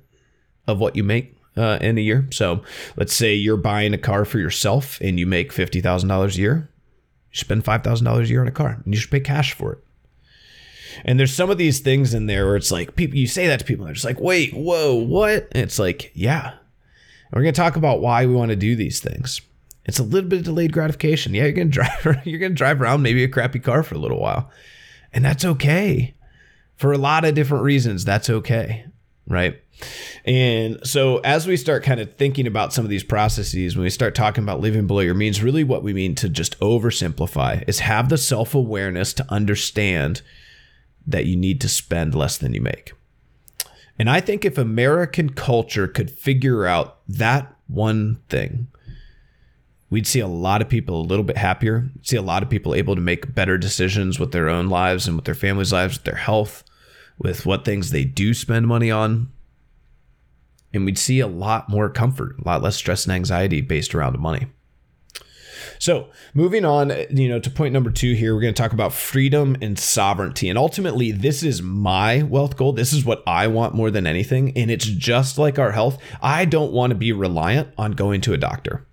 of 0.67 0.79
what 0.79 0.95
you 0.95 1.03
make 1.03 1.37
uh, 1.57 1.79
in 1.81 1.97
a 1.97 2.01
year. 2.01 2.27
So 2.31 2.61
let's 2.95 3.13
say 3.13 3.33
you're 3.33 3.57
buying 3.57 3.93
a 3.93 3.97
car 3.97 4.25
for 4.25 4.39
yourself 4.39 4.99
and 5.01 5.19
you 5.19 5.25
make 5.25 5.51
fifty 5.51 5.81
thousand 5.81 6.09
dollars 6.09 6.37
a 6.37 6.41
year. 6.41 6.69
You 7.31 7.37
spend 7.37 7.65
five 7.65 7.83
thousand 7.83 8.05
dollars 8.05 8.29
a 8.29 8.31
year 8.31 8.41
on 8.41 8.47
a 8.47 8.51
car, 8.51 8.81
and 8.83 8.93
you 8.93 8.99
should 8.99 9.11
pay 9.11 9.19
cash 9.19 9.53
for 9.53 9.73
it. 9.73 9.83
And 11.05 11.19
there's 11.19 11.33
some 11.33 11.49
of 11.49 11.57
these 11.57 11.79
things 11.79 12.13
in 12.13 12.27
there 12.27 12.45
where 12.45 12.55
it's 12.55 12.71
like 12.71 12.95
people 12.95 13.17
you 13.17 13.25
say 13.27 13.47
that 13.47 13.59
to 13.59 13.65
people, 13.65 13.83
and 13.83 13.87
they're 13.87 13.95
just 13.95 14.05
like, 14.05 14.19
wait, 14.19 14.53
whoa, 14.53 14.93
what? 14.93 15.47
And 15.51 15.63
it's 15.63 15.79
like, 15.79 16.11
yeah, 16.13 16.53
we're 17.33 17.43
going 17.43 17.53
to 17.53 17.61
talk 17.61 17.75
about 17.75 18.01
why 18.01 18.25
we 18.25 18.33
want 18.33 18.49
to 18.49 18.55
do 18.55 18.75
these 18.75 18.99
things. 18.99 19.41
It's 19.85 19.99
a 19.99 20.03
little 20.03 20.29
bit 20.29 20.39
of 20.39 20.45
delayed 20.45 20.71
gratification. 20.71 21.33
Yeah, 21.33 21.43
you're 21.43 21.51
going 21.51 21.71
to 21.71 21.73
drive 21.73 22.25
you're 22.25 22.39
going 22.39 22.51
to 22.51 22.57
drive 22.57 22.81
around 22.81 23.01
maybe 23.01 23.23
a 23.23 23.29
crappy 23.29 23.59
car 23.59 23.83
for 23.83 23.95
a 23.95 23.99
little 23.99 24.19
while. 24.19 24.49
And 25.11 25.23
that's 25.23 25.45
okay. 25.45 26.15
For 26.75 26.91
a 26.91 26.97
lot 26.97 27.25
of 27.25 27.35
different 27.35 27.63
reasons, 27.63 28.03
that's 28.03 28.29
okay, 28.29 28.85
right? 29.27 29.59
And 30.25 30.79
so 30.85 31.17
as 31.19 31.45
we 31.45 31.57
start 31.57 31.83
kind 31.83 31.99
of 31.99 32.15
thinking 32.15 32.47
about 32.47 32.73
some 32.73 32.85
of 32.85 32.89
these 32.89 33.03
processes, 33.03 33.75
when 33.75 33.83
we 33.83 33.89
start 33.89 34.15
talking 34.15 34.43
about 34.43 34.59
living 34.59 34.87
below 34.87 35.01
your 35.01 35.13
means, 35.13 35.43
really 35.43 35.63
what 35.63 35.83
we 35.83 35.93
mean 35.93 36.15
to 36.15 36.29
just 36.29 36.59
oversimplify 36.59 37.63
is 37.67 37.79
have 37.79 38.09
the 38.09 38.17
self-awareness 38.17 39.13
to 39.13 39.31
understand 39.31 40.21
that 41.05 41.25
you 41.25 41.35
need 41.35 41.61
to 41.61 41.69
spend 41.69 42.15
less 42.15 42.37
than 42.37 42.53
you 42.53 42.61
make. 42.61 42.93
And 43.99 44.09
I 44.09 44.19
think 44.19 44.43
if 44.43 44.57
American 44.57 45.29
culture 45.29 45.87
could 45.87 46.09
figure 46.09 46.65
out 46.65 46.99
that 47.07 47.55
one 47.67 48.19
thing, 48.29 48.67
we'd 49.89 50.07
see 50.07 50.19
a 50.19 50.27
lot 50.27 50.61
of 50.61 50.69
people 50.69 50.99
a 50.99 51.05
little 51.05 51.23
bit 51.23 51.37
happier, 51.37 51.89
see 52.01 52.15
a 52.15 52.21
lot 52.21 52.41
of 52.41 52.49
people 52.49 52.73
able 52.73 52.95
to 52.95 53.01
make 53.01 53.35
better 53.35 53.57
decisions 53.57 54.19
with 54.19 54.31
their 54.31 54.49
own 54.49 54.67
lives 54.67 55.07
and 55.07 55.15
with 55.15 55.25
their 55.25 55.35
families' 55.35 55.71
lives, 55.71 55.97
with 55.97 56.05
their 56.05 56.15
health, 56.15 56.63
with 57.19 57.45
what 57.45 57.63
things 57.63 57.91
they 57.91 58.03
do 58.03 58.33
spend 58.33 58.67
money 58.67 58.89
on. 58.89 59.31
And 60.73 60.85
we'd 60.85 60.97
see 60.97 61.19
a 61.19 61.27
lot 61.27 61.69
more 61.69 61.89
comfort, 61.89 62.39
a 62.39 62.47
lot 62.47 62.63
less 62.63 62.75
stress 62.75 63.05
and 63.05 63.13
anxiety 63.13 63.61
based 63.61 63.93
around 63.93 64.17
money. 64.17 64.47
So, 65.83 66.07
moving 66.33 66.63
on, 66.63 66.93
you 67.09 67.27
know, 67.27 67.41
to 67.41 67.49
point 67.49 67.73
number 67.73 67.91
2 67.91 68.13
here, 68.13 68.33
we're 68.33 68.39
going 68.39 68.53
to 68.53 68.61
talk 68.61 68.71
about 68.71 68.93
freedom 68.93 69.57
and 69.61 69.77
sovereignty. 69.77 70.47
And 70.47 70.57
ultimately, 70.57 71.11
this 71.11 71.43
is 71.43 71.61
my 71.61 72.23
wealth 72.23 72.55
goal. 72.55 72.71
This 72.71 72.93
is 72.93 73.03
what 73.03 73.21
I 73.27 73.47
want 73.47 73.75
more 73.75 73.91
than 73.91 74.07
anything, 74.07 74.57
and 74.57 74.71
it's 74.71 74.85
just 74.85 75.37
like 75.37 75.59
our 75.59 75.73
health. 75.73 76.01
I 76.21 76.45
don't 76.45 76.71
want 76.71 76.91
to 76.91 76.95
be 76.95 77.11
reliant 77.11 77.67
on 77.77 77.91
going 77.91 78.21
to 78.21 78.33
a 78.33 78.37
doctor. 78.37 78.87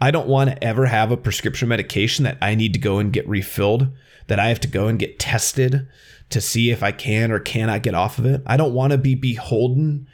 I 0.00 0.10
don't 0.10 0.26
want 0.26 0.50
to 0.50 0.64
ever 0.64 0.86
have 0.86 1.12
a 1.12 1.16
prescription 1.16 1.68
medication 1.68 2.24
that 2.24 2.38
I 2.42 2.56
need 2.56 2.72
to 2.72 2.80
go 2.80 2.98
and 2.98 3.12
get 3.12 3.28
refilled, 3.28 3.86
that 4.26 4.40
I 4.40 4.48
have 4.48 4.58
to 4.62 4.68
go 4.68 4.88
and 4.88 4.98
get 4.98 5.20
tested 5.20 5.86
to 6.30 6.40
see 6.40 6.72
if 6.72 6.82
I 6.82 6.90
can 6.90 7.30
or 7.30 7.38
cannot 7.38 7.84
get 7.84 7.94
off 7.94 8.18
of 8.18 8.26
it. 8.26 8.42
I 8.44 8.56
don't 8.56 8.74
want 8.74 8.90
to 8.90 8.98
be 8.98 9.14
beholden 9.14 10.08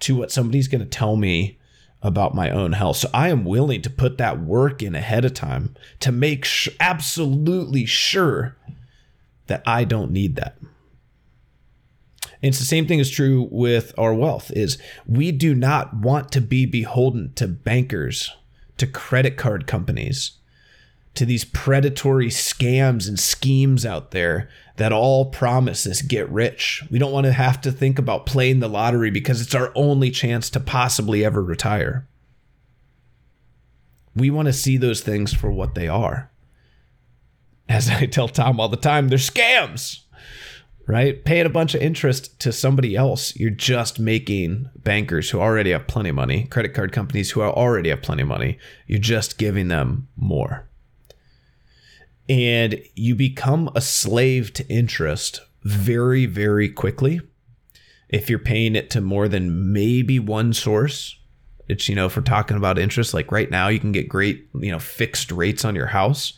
to 0.00 0.16
what 0.16 0.30
somebody's 0.30 0.68
going 0.68 0.84
to 0.84 0.86
tell 0.86 1.16
me 1.16 1.58
about 2.02 2.34
my 2.34 2.50
own 2.50 2.72
health. 2.72 2.96
So 2.96 3.08
I 3.14 3.28
am 3.28 3.44
willing 3.44 3.82
to 3.82 3.90
put 3.90 4.18
that 4.18 4.40
work 4.40 4.82
in 4.82 4.94
ahead 4.94 5.24
of 5.24 5.34
time 5.34 5.74
to 6.00 6.10
make 6.10 6.44
sh- 6.44 6.68
absolutely 6.80 7.86
sure 7.86 8.56
that 9.46 9.62
I 9.66 9.84
don't 9.84 10.10
need 10.10 10.36
that. 10.36 10.56
And 12.42 12.48
it's 12.48 12.58
the 12.58 12.64
same 12.64 12.88
thing 12.88 12.98
is 12.98 13.10
true 13.10 13.48
with 13.52 13.94
our 13.96 14.12
wealth 14.12 14.50
is 14.50 14.78
we 15.06 15.30
do 15.30 15.54
not 15.54 15.94
want 15.94 16.32
to 16.32 16.40
be 16.40 16.66
beholden 16.66 17.32
to 17.36 17.46
bankers, 17.46 18.32
to 18.78 18.86
credit 18.86 19.36
card 19.36 19.68
companies, 19.68 20.32
to 21.14 21.26
these 21.26 21.44
predatory 21.44 22.28
scams 22.28 23.06
and 23.06 23.18
schemes 23.18 23.84
out 23.84 24.12
there 24.12 24.48
that 24.76 24.92
all 24.92 25.26
promise 25.26 25.84
this 25.84 26.00
get 26.00 26.28
rich. 26.30 26.82
We 26.90 26.98
don't 26.98 27.12
want 27.12 27.26
to 27.26 27.32
have 27.32 27.60
to 27.62 27.72
think 27.72 27.98
about 27.98 28.26
playing 28.26 28.60
the 28.60 28.68
lottery 28.68 29.10
because 29.10 29.40
it's 29.40 29.54
our 29.54 29.70
only 29.74 30.10
chance 30.10 30.48
to 30.50 30.60
possibly 30.60 31.24
ever 31.24 31.42
retire. 31.42 32.08
We 34.16 34.30
want 34.30 34.46
to 34.46 34.52
see 34.52 34.76
those 34.76 35.00
things 35.00 35.32
for 35.32 35.50
what 35.50 35.74
they 35.74 35.88
are. 35.88 36.30
As 37.68 37.88
I 37.90 38.06
tell 38.06 38.28
Tom 38.28 38.60
all 38.60 38.68
the 38.68 38.76
time, 38.76 39.08
they're 39.08 39.18
scams, 39.18 40.00
right? 40.86 41.22
Paying 41.24 41.46
a 41.46 41.50
bunch 41.50 41.74
of 41.74 41.82
interest 41.82 42.38
to 42.40 42.52
somebody 42.52 42.96
else, 42.96 43.36
you're 43.36 43.50
just 43.50 44.00
making 44.00 44.68
bankers 44.76 45.30
who 45.30 45.40
already 45.40 45.70
have 45.70 45.86
plenty 45.86 46.10
of 46.10 46.16
money, 46.16 46.44
credit 46.44 46.74
card 46.74 46.92
companies 46.92 47.30
who 47.30 47.42
already 47.42 47.90
have 47.90 48.02
plenty 48.02 48.22
of 48.22 48.28
money, 48.28 48.58
you're 48.86 48.98
just 48.98 49.38
giving 49.38 49.68
them 49.68 50.08
more 50.16 50.66
and 52.28 52.80
you 52.94 53.14
become 53.14 53.70
a 53.74 53.80
slave 53.80 54.52
to 54.54 54.68
interest 54.68 55.40
very, 55.62 56.26
very 56.26 56.68
quickly. 56.68 57.20
If 58.08 58.28
you're 58.28 58.38
paying 58.38 58.76
it 58.76 58.90
to 58.90 59.00
more 59.00 59.28
than 59.28 59.72
maybe 59.72 60.18
one 60.18 60.52
source, 60.52 61.18
it's, 61.68 61.88
you 61.88 61.94
know, 61.94 62.06
if 62.06 62.16
we're 62.16 62.22
talking 62.22 62.56
about 62.56 62.78
interest, 62.78 63.14
like 63.14 63.32
right 63.32 63.50
now, 63.50 63.68
you 63.68 63.80
can 63.80 63.92
get 63.92 64.08
great, 64.08 64.48
you 64.54 64.70
know, 64.70 64.78
fixed 64.78 65.32
rates 65.32 65.64
on 65.64 65.74
your 65.74 65.86
house. 65.86 66.34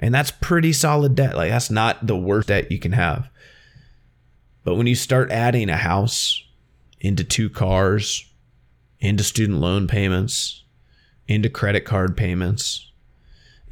And 0.00 0.12
that's 0.12 0.32
pretty 0.32 0.72
solid 0.72 1.14
debt. 1.14 1.36
Like, 1.36 1.50
that's 1.50 1.70
not 1.70 2.06
the 2.06 2.16
worst 2.16 2.48
debt 2.48 2.72
you 2.72 2.80
can 2.80 2.92
have. 2.92 3.30
But 4.64 4.74
when 4.74 4.86
you 4.86 4.96
start 4.96 5.30
adding 5.30 5.68
a 5.68 5.76
house 5.76 6.42
into 7.00 7.22
two 7.22 7.48
cars, 7.48 8.28
into 8.98 9.22
student 9.22 9.60
loan 9.60 9.86
payments, 9.86 10.64
into 11.28 11.48
credit 11.48 11.84
card 11.84 12.16
payments, 12.16 12.91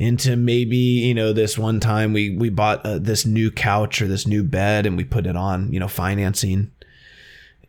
into 0.00 0.34
maybe 0.34 0.76
you 0.76 1.12
know 1.12 1.30
this 1.32 1.58
one 1.58 1.78
time 1.78 2.14
we 2.14 2.34
we 2.34 2.48
bought 2.48 2.84
uh, 2.86 2.98
this 2.98 3.26
new 3.26 3.50
couch 3.50 4.00
or 4.00 4.08
this 4.08 4.26
new 4.26 4.42
bed 4.42 4.86
and 4.86 4.96
we 4.96 5.04
put 5.04 5.26
it 5.26 5.36
on 5.36 5.70
you 5.70 5.78
know 5.78 5.86
financing 5.86 6.72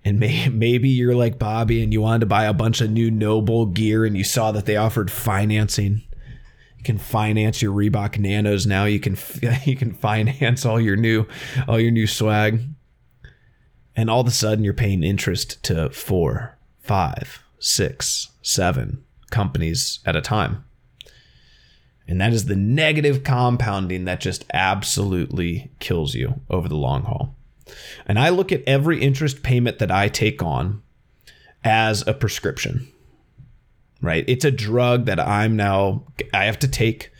and 0.03 0.17
may, 0.17 0.47
maybe 0.53 0.89
you're 0.89 1.13
like 1.13 1.37
Bobby 1.37 1.83
and 1.83 1.91
you 1.91 2.01
wanted 2.01 2.21
to 2.21 2.25
buy 2.25 2.45
a 2.45 2.53
bunch 2.53 2.79
of 2.79 2.89
new 2.89 3.11
NOBULL 3.11 3.67
gear 3.67 4.05
and 4.05 4.17
you 4.17 4.23
saw 4.23 4.51
that 4.53 4.65
they 4.65 4.77
offered 4.77 5.11
financing. 5.11 6.03
You 6.77 6.83
can 6.85 6.97
finance 6.97 7.61
your 7.61 7.73
Reebok 7.73 8.17
Nanos 8.17 8.65
now. 8.65 8.85
You 8.85 9.01
can 9.01 9.17
you 9.65 9.75
can 9.75 9.93
finance 9.93 10.65
all 10.65 10.79
your 10.79 10.95
new 10.95 11.27
all 11.67 11.81
your 11.81 11.91
new 11.91 12.07
swag. 12.07 12.61
And 13.93 14.09
all 14.09 14.21
of 14.21 14.27
a 14.27 14.31
sudden 14.31 14.63
you're 14.63 14.73
paying 14.73 15.03
interest 15.03 15.61
to 15.63 15.89
four, 15.89 16.57
five, 16.79 17.43
six, 17.59 18.29
seven 18.41 19.03
companies 19.31 19.99
at 20.05 20.15
a 20.15 20.21
time. 20.21 20.63
And 22.07 22.19
that 22.19 22.33
is 22.33 22.45
the 22.45 22.55
negative 22.55 23.23
compounding 23.23 24.05
that 24.05 24.19
just 24.19 24.45
absolutely 24.53 25.71
kills 25.79 26.13
you 26.13 26.41
over 26.49 26.67
the 26.67 26.75
long 26.75 27.03
haul. 27.03 27.35
And 28.05 28.19
I 28.19 28.29
look 28.29 28.51
at 28.51 28.63
every 28.67 28.99
interest 29.01 29.43
payment 29.43 29.79
that 29.79 29.91
I 29.91 30.09
take 30.09 30.43
on 30.43 30.81
as 31.63 32.05
a 32.07 32.13
prescription, 32.13 32.87
right? 34.01 34.25
It's 34.27 34.45
a 34.45 34.51
drug 34.51 35.05
that 35.05 35.19
I'm 35.19 35.55
now, 35.55 36.05
I 36.33 36.45
have 36.45 36.59
to 36.59 36.67
take. 36.67 37.11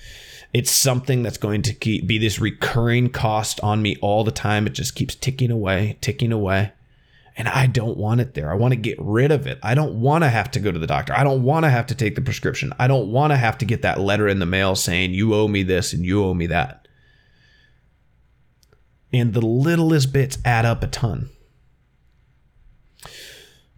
It's 0.54 0.72
something 0.72 1.24
that's 1.24 1.38
going 1.38 1.62
to 1.62 1.74
keep, 1.74 2.06
be 2.08 2.18
this 2.18 2.40
recurring 2.40 3.10
cost 3.10 3.62
on 3.62 3.82
me 3.82 3.96
all 4.02 4.26
the 4.26 4.32
time. 4.32 4.68
It 4.68 4.74
just 4.74 4.96
keeps 4.96 5.16
ticking 5.16 5.52
away, 5.52 5.98
ticking 6.02 6.34
away. 6.34 6.74
And 7.38 7.48
I 7.48 7.66
don't 7.66 7.98
want 7.98 8.22
it 8.22 8.34
there. 8.34 8.52
I 8.52 8.56
want 8.56 8.74
to 8.74 8.80
get 8.80 8.98
rid 9.00 9.32
of 9.32 9.48
it. 9.48 9.58
I 9.64 9.74
don't 9.74 10.02
want 10.02 10.24
to 10.24 10.30
have 10.30 10.52
to 10.52 10.60
go 10.60 10.72
to 10.72 10.80
the 10.80 10.88
doctor. 10.88 11.14
I 11.14 11.24
don't 11.24 11.44
want 11.44 11.64
to 11.64 11.70
have 11.70 11.88
to 11.88 11.96
take 11.96 12.16
the 12.16 12.22
prescription. 12.22 12.74
I 12.78 12.88
don't 12.88 13.12
want 13.12 13.32
to 13.32 13.38
have 13.38 13.58
to 13.60 13.66
get 13.66 13.84
that 13.84 14.00
letter 14.00 14.28
in 14.28 14.40
the 14.40 14.46
mail 14.46 14.76
saying, 14.76 15.14
you 15.14 15.34
owe 15.34 15.48
me 15.48 15.64
this 15.64 15.94
and 15.94 16.06
you 16.06 16.24
owe 16.24 16.34
me 16.34 16.48
that. 16.48 16.88
And 19.14 19.34
the 19.34 19.46
littlest 19.46 20.12
bits 20.12 20.38
add 20.44 20.66
up 20.66 20.84
a 20.84 20.88
ton. 20.88 21.30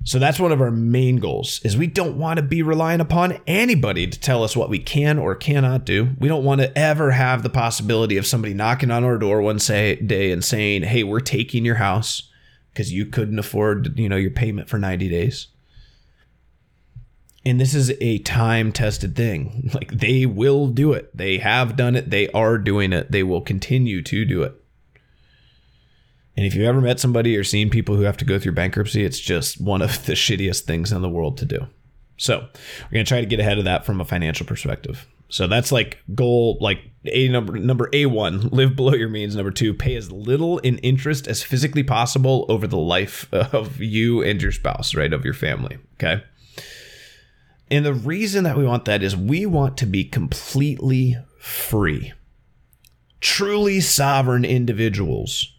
So 0.05 0.19
that's 0.19 0.39
one 0.39 0.51
of 0.51 0.62
our 0.62 0.72
main 0.72 1.17
goals 1.17 1.62
is 1.63 1.77
we 1.77 1.88
don't 1.88 2.17
want 2.17 2.38
to 2.38 2.43
be 2.43 2.62
relying 2.62 3.00
upon 3.00 3.39
anybody 3.48 4.05
to 4.05 4.19
tell 4.19 4.43
us 4.43 4.55
what 4.55 4.69
we 4.69 4.79
can 4.79 5.17
or 5.17 5.33
cannot 5.33 5.86
do. 5.86 6.10
We 6.19 6.27
don't 6.27 6.43
want 6.43 6.60
to 6.60 6.77
ever 6.77 7.12
have 7.12 7.41
the 7.41 7.50
possibility 7.50 8.17
of 8.17 8.27
somebody 8.27 8.53
knocking 8.53 8.91
on 8.91 9.05
our 9.05 9.17
door 9.17 9.41
one 9.41 9.60
say, 9.60 9.95
day 9.95 10.31
and 10.31 10.43
saying, 10.43 10.83
"Hey, 10.83 11.03
we're 11.03 11.22
taking 11.22 11.63
your 11.63 11.75
house 11.75 12.24
because 12.74 12.92
you 12.92 13.06
couldn't 13.06 13.39
afford, 13.39 13.98
you 14.00 14.10
know, 14.10 14.15
your 14.15 14.32
payment 14.32 14.68
for 14.68 14.80
90 14.80 15.08
days. 15.10 15.48
And 17.46 17.60
this 17.60 17.74
is 17.74 17.94
a 18.01 18.20
time 18.20 18.72
tested 18.72 19.15
thing. 19.15 19.70
Like 19.74 19.92
they 19.92 20.25
will 20.25 20.68
do 20.68 20.94
it. 20.94 21.15
They 21.15 21.38
have 21.38 21.75
done 21.75 21.96
it. 21.96 22.10
They 22.10 22.30
are 22.30 22.58
doing 22.58 22.94
it. 22.94 23.12
They 23.12 23.24
will 23.24 23.42
continue 23.42 24.01
to 24.03 24.25
do 24.25 24.44
it. 24.44 24.53
And 26.36 26.46
if 26.46 26.56
you've 26.56 26.68
ever 26.68 26.82
met 26.82 27.00
somebody 27.00 27.38
or 27.38 27.44
seen 27.44 27.70
people 27.70 27.96
who 27.96 28.03
have 28.03 28.18
to 28.18 28.25
go 28.25 28.39
through 28.39 28.53
bankruptcy, 28.53 29.03
it's 29.03 29.20
just 29.20 29.62
one 29.62 29.82
of 29.82 30.06
the 30.06 30.13
shittiest 30.13 30.62
things 30.62 30.92
in 30.92 31.01
the 31.01 31.10
world 31.10 31.38
to 31.39 31.46
do. 31.46 31.68
So 32.18 32.38
we're 32.38 32.94
going 32.94 33.06
to 33.06 33.10
try 33.10 33.20
to 33.20 33.27
get 33.27 33.39
ahead 33.39 33.58
of 33.58 33.65
that 33.65 33.86
from 33.86 34.00
a 34.00 34.06
financial 34.06 34.46
perspective. 34.46 35.08
So 35.30 35.48
that's 35.48 35.72
like 35.72 36.00
goal 36.13 36.58
like 36.62 36.80
a 37.06 37.27
number 37.27 37.58
number 37.58 37.89
A1, 37.89 38.51
live 38.51 38.75
below 38.75 38.94
your 38.94 39.10
means. 39.10 39.36
Number 39.36 39.51
2, 39.51 39.74
pay 39.74 39.96
as 39.96 40.12
little 40.12 40.60
in 40.60 40.77
interest 40.80 41.27
as 41.27 41.44
physically 41.44 41.84
possible 41.84 42.46
over 42.50 42.68
the 42.68 42.77
life 42.77 43.32
of 43.34 43.82
you 43.82 44.22
and 44.22 44.42
your 44.42 44.51
spouse, 44.51 44.96
right? 44.96 45.12
Of 45.12 45.25
your 45.25 45.34
family, 45.34 45.80
okay? 45.96 46.24
And 47.72 47.86
the 47.86 47.94
reason 47.94 48.44
that 48.44 48.58
we 48.58 48.65
want 48.65 48.86
that 48.86 49.01
is 49.01 49.18
we 49.18 49.46
want 49.46 49.77
to 49.77 49.86
be 49.86 50.03
completely 50.03 51.18
free. 51.39 52.13
Truly 53.20 53.80
sovereign 53.80 54.46
individuals 54.46 55.53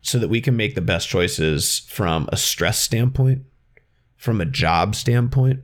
so 0.00 0.18
that 0.18 0.28
we 0.28 0.40
can 0.40 0.56
make 0.56 0.74
the 0.74 0.80
best 0.80 1.08
choices 1.08 1.80
from 1.80 2.28
a 2.32 2.36
stress 2.36 2.78
standpoint, 2.78 3.42
from 4.16 4.40
a 4.40 4.46
job 4.46 4.94
standpoint, 4.94 5.60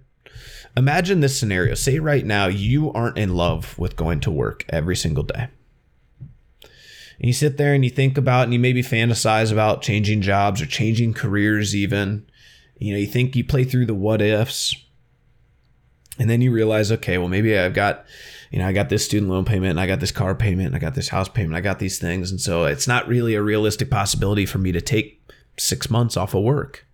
Imagine 0.76 1.20
this 1.20 1.38
scenario. 1.38 1.74
Say 1.74 1.98
right 1.98 2.24
now 2.24 2.46
you 2.46 2.92
aren't 2.92 3.18
in 3.18 3.34
love 3.34 3.78
with 3.78 3.96
going 3.96 4.20
to 4.20 4.30
work 4.30 4.64
every 4.68 4.96
single 4.96 5.24
day. 5.24 5.48
And 6.62 7.28
you 7.28 7.32
sit 7.32 7.56
there 7.56 7.72
and 7.72 7.82
you 7.82 7.90
think 7.90 8.18
about 8.18 8.44
and 8.44 8.52
you 8.52 8.58
maybe 8.58 8.82
fantasize 8.82 9.50
about 9.50 9.80
changing 9.80 10.20
jobs 10.20 10.60
or 10.60 10.66
changing 10.66 11.14
careers 11.14 11.74
even. 11.74 12.26
You 12.78 12.92
know, 12.92 12.98
you 12.98 13.06
think 13.06 13.34
you 13.34 13.44
play 13.44 13.64
through 13.64 13.86
the 13.86 13.94
what 13.94 14.20
ifs. 14.20 14.76
And 16.18 16.28
then 16.28 16.42
you 16.42 16.50
realize, 16.50 16.92
okay, 16.92 17.16
well 17.16 17.28
maybe 17.28 17.58
I've 17.58 17.74
got 17.74 18.04
you 18.50 18.58
know, 18.58 18.68
I 18.68 18.72
got 18.72 18.88
this 18.88 19.04
student 19.04 19.30
loan 19.30 19.44
payment 19.44 19.72
and 19.72 19.80
I 19.80 19.86
got 19.86 20.00
this 20.00 20.12
car 20.12 20.34
payment 20.34 20.68
and 20.68 20.76
I 20.76 20.78
got 20.78 20.94
this 20.94 21.08
house 21.08 21.28
payment. 21.28 21.56
I 21.56 21.60
got 21.60 21.78
these 21.78 21.98
things. 21.98 22.30
And 22.30 22.40
so 22.40 22.64
it's 22.64 22.86
not 22.86 23.08
really 23.08 23.34
a 23.34 23.42
realistic 23.42 23.90
possibility 23.90 24.46
for 24.46 24.58
me 24.58 24.72
to 24.72 24.80
take 24.80 25.22
six 25.58 25.90
months 25.90 26.16
off 26.16 26.34
of 26.34 26.42
work. 26.42 26.85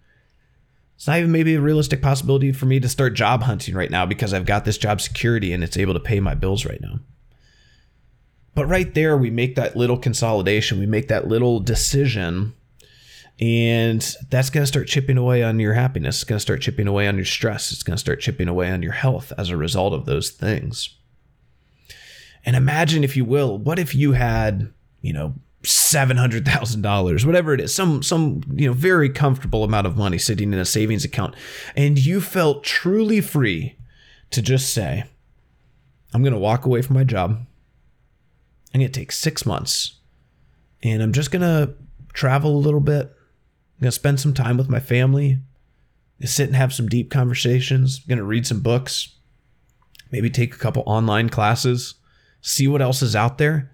It's 1.02 1.08
not 1.08 1.18
even 1.18 1.32
maybe 1.32 1.56
a 1.56 1.60
realistic 1.60 2.00
possibility 2.00 2.52
for 2.52 2.66
me 2.66 2.78
to 2.78 2.88
start 2.88 3.14
job 3.14 3.42
hunting 3.42 3.74
right 3.74 3.90
now 3.90 4.06
because 4.06 4.32
I've 4.32 4.46
got 4.46 4.64
this 4.64 4.78
job 4.78 5.00
security 5.00 5.52
and 5.52 5.64
it's 5.64 5.76
able 5.76 5.94
to 5.94 5.98
pay 5.98 6.20
my 6.20 6.36
bills 6.36 6.64
right 6.64 6.80
now. 6.80 7.00
But 8.54 8.66
right 8.66 8.94
there, 8.94 9.18
we 9.18 9.28
make 9.28 9.56
that 9.56 9.74
little 9.74 9.98
consolidation, 9.98 10.78
we 10.78 10.86
make 10.86 11.08
that 11.08 11.26
little 11.26 11.58
decision, 11.58 12.54
and 13.40 14.00
that's 14.30 14.48
going 14.48 14.62
to 14.62 14.68
start 14.68 14.86
chipping 14.86 15.18
away 15.18 15.42
on 15.42 15.58
your 15.58 15.74
happiness. 15.74 16.18
It's 16.18 16.24
going 16.24 16.36
to 16.36 16.40
start 16.40 16.60
chipping 16.60 16.86
away 16.86 17.08
on 17.08 17.16
your 17.16 17.24
stress. 17.24 17.72
It's 17.72 17.82
going 17.82 17.96
to 17.96 18.00
start 18.00 18.20
chipping 18.20 18.46
away 18.46 18.70
on 18.70 18.80
your 18.80 18.92
health 18.92 19.32
as 19.36 19.50
a 19.50 19.56
result 19.56 19.94
of 19.94 20.06
those 20.06 20.30
things. 20.30 20.96
And 22.44 22.54
imagine, 22.54 23.02
if 23.02 23.16
you 23.16 23.24
will, 23.24 23.58
what 23.58 23.80
if 23.80 23.92
you 23.92 24.12
had, 24.12 24.72
you 25.00 25.12
know, 25.12 25.34
seven 25.92 26.16
hundred 26.16 26.46
thousand 26.46 26.80
dollars, 26.80 27.26
whatever 27.26 27.52
it 27.52 27.60
is, 27.60 27.74
some 27.74 28.02
some 28.02 28.42
you 28.54 28.66
know 28.66 28.72
very 28.72 29.10
comfortable 29.10 29.62
amount 29.62 29.86
of 29.86 29.96
money 29.96 30.18
sitting 30.18 30.52
in 30.52 30.58
a 30.58 30.64
savings 30.64 31.04
account, 31.04 31.34
and 31.76 31.98
you 31.98 32.20
felt 32.20 32.64
truly 32.64 33.20
free 33.20 33.76
to 34.30 34.40
just 34.40 34.72
say, 34.72 35.04
"I'm 36.14 36.22
going 36.22 36.32
to 36.32 36.38
walk 36.38 36.64
away 36.64 36.80
from 36.80 36.94
my 36.94 37.04
job. 37.04 37.46
I'm 38.74 38.80
going 38.80 38.90
to 38.90 39.00
take 39.00 39.12
six 39.12 39.44
months, 39.44 40.00
and 40.82 41.02
I'm 41.02 41.12
just 41.12 41.30
going 41.30 41.42
to 41.42 41.74
travel 42.14 42.56
a 42.56 42.64
little 42.64 42.80
bit. 42.80 43.06
I'm 43.06 43.82
going 43.82 43.88
to 43.88 43.92
spend 43.92 44.18
some 44.18 44.32
time 44.32 44.56
with 44.56 44.70
my 44.70 44.80
family, 44.80 45.38
sit 46.22 46.46
and 46.46 46.56
have 46.56 46.72
some 46.72 46.88
deep 46.88 47.10
conversations. 47.10 47.98
I'm 47.98 48.08
going 48.08 48.18
to 48.18 48.24
read 48.24 48.46
some 48.46 48.60
books, 48.60 49.16
maybe 50.10 50.30
take 50.30 50.54
a 50.54 50.58
couple 50.58 50.84
online 50.86 51.28
classes, 51.28 51.96
see 52.40 52.66
what 52.66 52.80
else 52.80 53.02
is 53.02 53.14
out 53.14 53.36
there." 53.36 53.71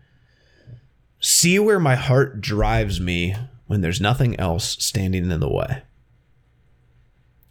See 1.20 1.58
where 1.58 1.80
my 1.80 1.94
heart 1.94 2.40
drives 2.40 3.00
me 3.00 3.34
when 3.66 3.80
there's 3.80 4.00
nothing 4.00 4.38
else 4.38 4.76
standing 4.84 5.30
in 5.30 5.40
the 5.40 5.48
way. 5.48 5.82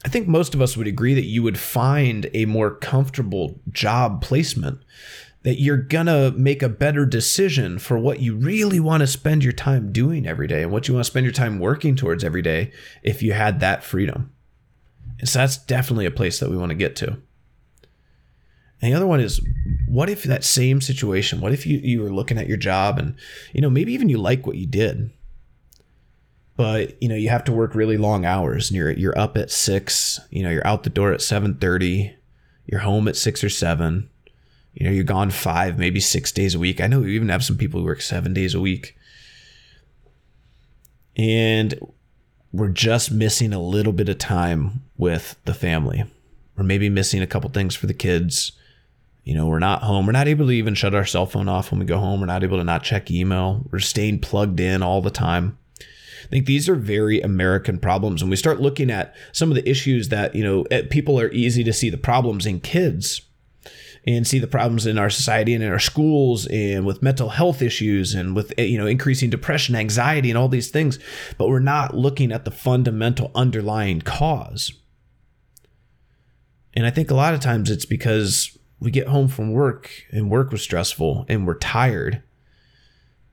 I 0.05 0.09
think 0.09 0.27
most 0.27 0.55
of 0.55 0.61
us 0.61 0.77
would 0.77 0.87
agree 0.87 1.13
that 1.13 1.25
you 1.25 1.43
would 1.43 1.57
find 1.57 2.29
a 2.33 2.45
more 2.45 2.71
comfortable 2.71 3.59
job 3.71 4.21
placement, 4.21 4.79
that 5.43 5.59
you're 5.59 5.77
gonna 5.77 6.31
make 6.31 6.63
a 6.63 6.69
better 6.69 7.05
decision 7.05 7.79
for 7.79 7.97
what 7.97 8.19
you 8.19 8.35
really 8.35 8.79
want 8.79 9.01
to 9.01 9.07
spend 9.07 9.43
your 9.43 9.53
time 9.53 9.91
doing 9.91 10.25
every 10.25 10.47
day 10.47 10.63
and 10.63 10.71
what 10.71 10.87
you 10.87 10.93
want 10.93 11.05
to 11.05 11.11
spend 11.11 11.25
your 11.25 11.33
time 11.33 11.59
working 11.59 11.95
towards 11.95 12.23
every 12.23 12.41
day 12.41 12.71
if 13.03 13.21
you 13.21 13.33
had 13.33 13.59
that 13.59 13.83
freedom. 13.83 14.31
And 15.19 15.27
so 15.27 15.39
that's 15.39 15.57
definitely 15.57 16.05
a 16.05 16.11
place 16.11 16.39
that 16.39 16.49
we 16.49 16.57
want 16.57 16.69
to 16.69 16.75
get 16.75 16.95
to. 16.97 17.17
And 18.81 18.91
the 18.91 18.95
other 18.95 19.07
one 19.07 19.19
is 19.19 19.41
what 19.87 20.09
if 20.09 20.23
that 20.23 20.43
same 20.43 20.81
situation, 20.81 21.41
what 21.41 21.53
if 21.53 21.65
you, 21.65 21.79
you 21.79 22.01
were 22.01 22.11
looking 22.11 22.37
at 22.37 22.47
your 22.47 22.57
job 22.57 22.99
and, 22.99 23.15
you 23.53 23.61
know, 23.61 23.69
maybe 23.69 23.93
even 23.93 24.09
you 24.09 24.17
like 24.17 24.45
what 24.45 24.57
you 24.57 24.67
did, 24.67 25.09
but 26.55 27.01
you 27.01 27.09
know, 27.09 27.15
you 27.15 27.29
have 27.29 27.43
to 27.45 27.51
work 27.51 27.73
really 27.73 27.97
long 27.97 28.25
hours 28.25 28.69
and 28.69 28.77
you're, 28.77 28.91
you're 28.91 29.17
up 29.17 29.35
at 29.35 29.49
six, 29.49 30.19
you 30.29 30.43
know, 30.43 30.49
you're 30.49 30.67
out 30.67 30.83
the 30.83 30.89
door 30.89 31.11
at 31.11 31.21
730, 31.21 32.15
you're 32.65 32.81
home 32.81 33.07
at 33.07 33.15
six 33.15 33.43
or 33.43 33.49
seven, 33.49 34.09
you 34.73 34.85
know, 34.85 34.91
you're 34.91 35.03
gone 35.03 35.31
five, 35.31 35.79
maybe 35.79 35.99
six 35.99 36.31
days 36.31 36.53
a 36.53 36.59
week. 36.59 36.79
I 36.79 36.85
know 36.87 36.99
we 36.99 37.15
even 37.15 37.29
have 37.29 37.43
some 37.43 37.57
people 37.57 37.79
who 37.79 37.85
work 37.85 38.01
seven 38.01 38.33
days 38.33 38.53
a 38.53 38.59
week. 38.59 38.95
And 41.15 41.79
we're 42.51 42.67
just 42.67 43.11
missing 43.11 43.53
a 43.53 43.59
little 43.59 43.93
bit 43.93 44.07
of 44.07 44.19
time 44.19 44.83
with 44.95 45.35
the 45.45 45.55
family. 45.55 46.03
We're 46.55 46.63
maybe 46.63 46.89
missing 46.89 47.23
a 47.23 47.27
couple 47.27 47.49
things 47.49 47.75
for 47.75 47.87
the 47.87 47.93
kids. 47.93 48.51
You 49.27 49.33
know, 49.33 49.45
we're 49.45 49.59
not 49.59 49.83
home. 49.83 50.05
We're 50.05 50.13
not 50.13 50.29
able 50.29 50.45
to 50.45 50.53
even 50.53 50.73
shut 50.73 50.95
our 50.95 51.03
cell 51.03 51.25
phone 51.25 51.49
off 51.49 51.69
when 51.69 51.81
we 51.81 51.85
go 51.85 51.97
home. 51.97 52.21
We're 52.21 52.27
not 52.27 52.45
able 52.45 52.59
to 52.59 52.63
not 52.63 52.83
check 52.83 53.11
email. 53.11 53.67
We're 53.69 53.79
staying 53.79 54.19
plugged 54.19 54.61
in 54.61 54.81
all 54.81 55.01
the 55.01 55.11
time. 55.11 55.57
I 55.81 56.27
think 56.29 56.45
these 56.45 56.69
are 56.69 56.75
very 56.75 57.19
American 57.19 57.77
problems. 57.77 58.23
When 58.23 58.29
we 58.29 58.37
start 58.37 58.61
looking 58.61 58.89
at 58.89 59.13
some 59.33 59.51
of 59.51 59.55
the 59.55 59.69
issues 59.69 60.07
that, 60.09 60.33
you 60.33 60.45
know, 60.45 60.63
eh, 60.71 60.83
people 60.89 61.19
are 61.19 61.29
easy 61.33 61.61
to 61.65 61.73
see 61.73 61.89
the 61.89 61.97
problems 61.97 62.45
in 62.45 62.61
kids 62.61 63.21
and 64.05 64.25
see 64.25 64.39
the 64.39 64.47
problems 64.47 64.85
in 64.85 64.97
our 64.97 65.09
society 65.09 65.53
and 65.53 65.61
in 65.61 65.73
our 65.73 65.77
schools 65.77 66.47
and 66.47 66.85
with 66.85 67.03
mental 67.03 67.27
health 67.27 67.61
issues 67.61 68.13
and 68.13 68.33
with 68.33 68.53
eh, 68.57 68.63
you 68.63 68.77
know 68.77 68.87
increasing 68.87 69.29
depression 69.29 69.75
anxiety 69.75 70.29
and 70.29 70.37
all 70.37 70.47
these 70.47 70.69
things 70.69 70.99
but 71.37 71.49
we're 71.49 71.59
not 71.59 71.93
looking 71.93 72.31
at 72.31 72.45
the 72.45 72.51
fundamental 72.51 73.29
underlying 73.35 73.99
cause 73.99 74.71
and 76.73 76.85
i 76.85 76.89
think 76.89 77.11
a 77.11 77.15
lot 77.15 77.33
of 77.33 77.41
times 77.41 77.69
it's 77.69 77.85
because 77.85 78.57
we 78.79 78.91
get 78.91 79.07
home 79.07 79.27
from 79.27 79.51
work 79.51 79.89
and 80.11 80.29
work 80.29 80.51
was 80.51 80.61
stressful 80.61 81.25
and 81.27 81.47
we're 81.47 81.57
tired 81.57 82.21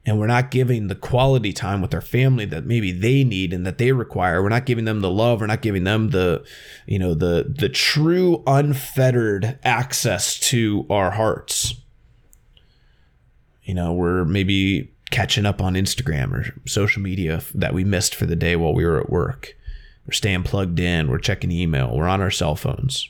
and 0.06 0.18
we're 0.18 0.26
not 0.26 0.50
giving 0.50 0.88
the 0.88 0.94
quality 0.94 1.52
time 1.52 1.80
with 1.80 1.94
our 1.94 2.00
family 2.00 2.44
that 2.46 2.66
maybe 2.66 2.92
they 2.92 3.24
need 3.24 3.52
and 3.52 3.66
that 3.66 3.78
they 3.78 3.92
require. 3.92 4.42
We're 4.42 4.50
not 4.50 4.66
giving 4.66 4.84
them 4.84 5.00
the 5.00 5.10
love. 5.10 5.40
We're 5.40 5.46
not 5.46 5.62
giving 5.62 5.84
them 5.84 6.10
the 6.10 6.44
you 6.86 6.98
know 6.98 7.14
the 7.14 7.54
the 7.56 7.68
true 7.68 8.42
unfettered 8.46 9.58
access 9.64 10.38
to 10.50 10.86
our 10.90 11.12
hearts. 11.12 11.74
You 13.62 13.74
know 13.74 13.92
we're 13.92 14.24
maybe 14.24 14.92
catching 15.10 15.46
up 15.46 15.62
on 15.62 15.74
instagram 15.74 16.32
or 16.32 16.54
social 16.66 17.00
media 17.00 17.40
that 17.54 17.72
we 17.72 17.84
missed 17.84 18.14
for 18.14 18.26
the 18.26 18.36
day 18.36 18.56
while 18.56 18.74
we 18.74 18.84
were 18.84 19.00
at 19.00 19.10
work. 19.10 19.54
We're 20.06 20.12
staying 20.12 20.42
plugged 20.42 20.80
in. 20.80 21.08
We're 21.08 21.18
checking 21.18 21.50
email. 21.50 21.96
We're 21.96 22.08
on 22.08 22.20
our 22.20 22.30
cell 22.30 22.56
phones 22.56 23.08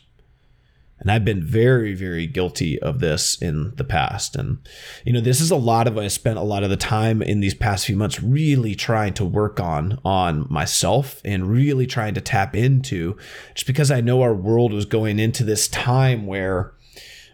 and 1.01 1.11
I've 1.11 1.25
been 1.25 1.43
very, 1.43 1.93
very 1.95 2.27
guilty 2.27 2.81
of 2.81 3.01
this 3.01 3.41
in 3.43 3.75
the 3.77 3.85
past. 3.85 4.37
And, 4.37 4.59
you 5.05 5.13
know, 5.13 5.21
this 5.21 5.41
is 5.41 5.51
a 5.51 5.57
lot 5.57 5.87
of 5.87 5.99
I 5.99 6.09
spent 6.09 6.39
a 6.39 6.43
lot 6.43 6.63
of 6.63 6.71
the 6.71 6.77
time 6.77 7.21
in 7.21 7.41
these 7.41 7.55
past 7.55 7.87
few 7.87 7.97
months 7.97 8.23
really 8.23 8.75
trying 8.75 9.15
to 9.15 9.25
work 9.25 9.61
on 9.61 9.99
on 10.05 10.47
myself 10.49 11.21
and 11.25 11.51
really 11.51 11.87
trying 11.87 12.15
to 12.15 12.21
tap 12.21 12.55
into 12.55 13.17
just 13.55 13.67
because 13.67 13.91
I 13.91 14.01
know 14.01 14.23
our 14.23 14.35
world 14.35 14.73
was 14.73 14.87
going 14.87 15.19
into 15.19 15.45
this 15.45 15.69
time 15.69 16.27
where 16.27 16.73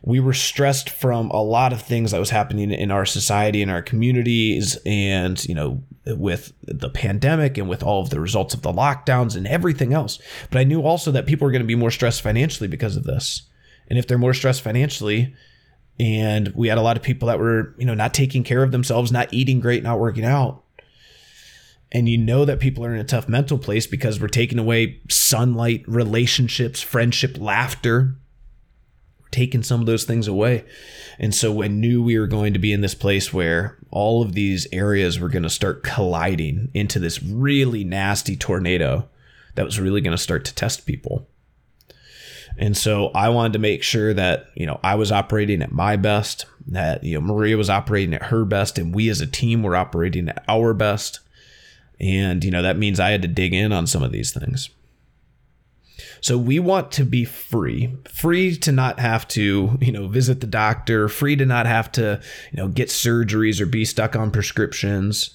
we 0.02 0.18
were 0.18 0.32
stressed 0.32 0.88
from 0.88 1.30
a 1.30 1.42
lot 1.42 1.72
of 1.72 1.82
things 1.82 2.10
that 2.10 2.18
was 2.18 2.30
happening 2.30 2.70
in 2.70 2.90
our 2.90 3.04
society 3.04 3.60
and 3.60 3.70
our 3.70 3.82
communities 3.82 4.78
and 4.86 5.44
you 5.44 5.54
know 5.54 5.82
with 6.06 6.52
the 6.62 6.88
pandemic 6.88 7.58
and 7.58 7.68
with 7.68 7.82
all 7.82 8.02
of 8.02 8.10
the 8.10 8.18
results 8.18 8.54
of 8.54 8.62
the 8.62 8.72
lockdowns 8.72 9.36
and 9.36 9.46
everything 9.46 9.92
else 9.92 10.18
but 10.50 10.58
i 10.58 10.64
knew 10.64 10.80
also 10.80 11.10
that 11.10 11.26
people 11.26 11.44
were 11.44 11.52
going 11.52 11.62
to 11.62 11.66
be 11.66 11.74
more 11.74 11.90
stressed 11.90 12.22
financially 12.22 12.66
because 12.68 12.96
of 12.96 13.04
this 13.04 13.42
and 13.90 13.99
if 13.99 14.06
they're 14.06 14.16
more 14.16 14.32
stressed 14.32 14.62
financially, 14.62 15.35
and 15.99 16.49
we 16.54 16.68
had 16.68 16.78
a 16.78 16.82
lot 16.82 16.97
of 16.97 17.02
people 17.02 17.28
that 17.28 17.38
were, 17.38 17.75
you 17.76 17.85
know, 17.85 17.92
not 17.92 18.14
taking 18.14 18.42
care 18.42 18.62
of 18.62 18.73
themselves, 18.73 19.12
not 19.12 19.35
eating 19.35 19.61
great, 19.61 19.82
not 19.82 19.99
working 19.99 20.25
out. 20.25 20.64
And 21.92 22.09
you 22.09 22.16
know 22.16 22.44
that 22.44 22.61
people 22.61 22.85
are 22.87 22.94
in 22.94 23.00
a 23.00 23.04
tough 23.04 23.28
mental 23.28 23.59
place 23.59 23.87
because 23.87 24.20
we're 24.20 24.28
taking 24.28 24.59
away 24.59 25.00
sunlight, 25.11 25.85
relationships, 25.87 26.80
friendship, 26.80 27.37
laughter. 27.38 28.14
We're 29.20 29.28
taking 29.30 29.62
some 29.64 29.80
of 29.80 29.87
those 29.87 30.04
things 30.04 30.28
away. 30.28 30.64
And 31.19 31.34
so 31.34 31.62
I 31.62 31.69
knew 31.69 32.02
we 32.02 32.19
were 32.19 32.28
going 32.28 32.52
to 32.52 32.60
be 32.60 32.73
in 32.73 32.80
this 32.80 32.95
place 32.95 33.34
where 33.34 33.76
all 33.91 34.23
of 34.23 34.32
these 34.32 34.69
areas 34.73 35.19
were 35.19 35.28
going 35.28 35.43
to 35.43 35.50
start 35.50 35.82
colliding 35.82 36.71
into 36.73 37.00
this 37.00 37.23
really 37.23 37.82
nasty 37.82 38.36
tornado 38.36 39.08
that 39.56 39.67
was 39.67 39.80
really 39.80 40.00
going 40.00 40.17
to 40.17 40.23
start 40.23 40.45
to 40.45 40.54
test 40.54 40.86
people. 40.86 41.26
And 42.58 42.76
so 42.76 43.08
I 43.15 43.28
wanted 43.30 43.54
to 43.54 43.58
make 43.58 43.82
sure 43.82 44.13
that, 44.15 44.47
you 44.54 44.67
know, 44.67 44.80
I 44.82 44.95
was 44.95 45.10
operating 45.10 45.63
at 45.63 45.73
my 45.73 45.97
best, 45.97 46.47
that, 46.69 47.02
you 47.04 47.15
know, 47.15 47.21
Maria 47.21 47.56
was 47.56 47.71
operating 47.71 48.15
at 48.15 48.25
her 48.25 48.45
best, 48.45 48.78
and 48.78 48.95
we 48.95 49.08
as 49.08 49.21
a 49.21 49.26
team 49.26 49.63
were 49.63 49.76
operating 49.76 50.28
at 50.28 50.45
our 50.49 50.75
best. 50.75 51.21
And, 51.99 52.45
you 52.45 52.50
know, 52.50 52.63
that 52.63 52.78
means 52.78 53.00
I 53.00 53.10
had 53.10 53.23
to 53.23 53.28
dig 53.28 53.54
in 53.54 53.73
on 53.73 53.86
some 53.86 54.02
of 54.02 54.13
these 54.13 54.32
things. 54.32 54.71
So 56.21 56.36
we 56.36 56.58
want 56.58 56.93
to 56.93 57.04
be 57.04 57.25
free, 57.25 57.95
free 58.10 58.56
to 58.56 58.73
not 58.73 59.00
have 59.00 59.26
to, 59.28 59.78
you 59.80 59.93
know, 59.93 60.06
visit 60.06 60.41
the 60.41 60.47
doctor, 60.47 61.08
free 61.08 61.36
to 61.36 61.47
not 61.47 61.67
have 61.67 61.91
to, 61.93 62.21
you 62.52 62.56
know, 62.58 62.69
get 62.69 62.89
surgeries 62.89 63.60
or 63.60 63.67
be 63.67 63.84
stuck 63.84 64.15
on 64.17 64.30
prescriptions 64.30 65.34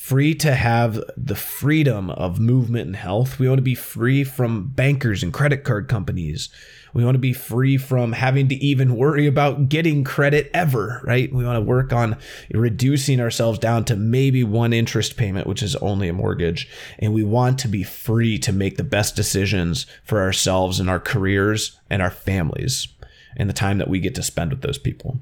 free 0.00 0.34
to 0.34 0.54
have 0.54 0.98
the 1.14 1.34
freedom 1.34 2.08
of 2.08 2.40
movement 2.40 2.86
and 2.86 2.96
health. 2.96 3.38
We 3.38 3.46
want 3.46 3.58
to 3.58 3.62
be 3.62 3.74
free 3.74 4.24
from 4.24 4.68
bankers 4.68 5.22
and 5.22 5.30
credit 5.30 5.62
card 5.62 5.88
companies. 5.88 6.48
We 6.94 7.04
want 7.04 7.16
to 7.16 7.20
be 7.20 7.34
free 7.34 7.76
from 7.76 8.12
having 8.12 8.48
to 8.48 8.54
even 8.54 8.96
worry 8.96 9.26
about 9.26 9.68
getting 9.68 10.02
credit 10.02 10.50
ever, 10.54 11.02
right? 11.04 11.30
We 11.30 11.44
want 11.44 11.58
to 11.58 11.68
work 11.68 11.92
on 11.92 12.16
reducing 12.50 13.20
ourselves 13.20 13.58
down 13.58 13.84
to 13.84 13.94
maybe 13.94 14.42
one 14.42 14.72
interest 14.72 15.18
payment, 15.18 15.46
which 15.46 15.62
is 15.62 15.76
only 15.76 16.08
a 16.08 16.14
mortgage. 16.14 16.66
And 16.98 17.12
we 17.12 17.22
want 17.22 17.58
to 17.58 17.68
be 17.68 17.82
free 17.82 18.38
to 18.38 18.54
make 18.54 18.78
the 18.78 18.82
best 18.82 19.14
decisions 19.14 19.84
for 20.02 20.22
ourselves 20.22 20.80
and 20.80 20.88
our 20.88 20.98
careers 20.98 21.78
and 21.90 22.00
our 22.00 22.10
families 22.10 22.88
and 23.36 23.50
the 23.50 23.54
time 23.54 23.76
that 23.76 23.90
we 23.90 24.00
get 24.00 24.14
to 24.14 24.22
spend 24.22 24.50
with 24.50 24.62
those 24.62 24.78
people. 24.78 25.20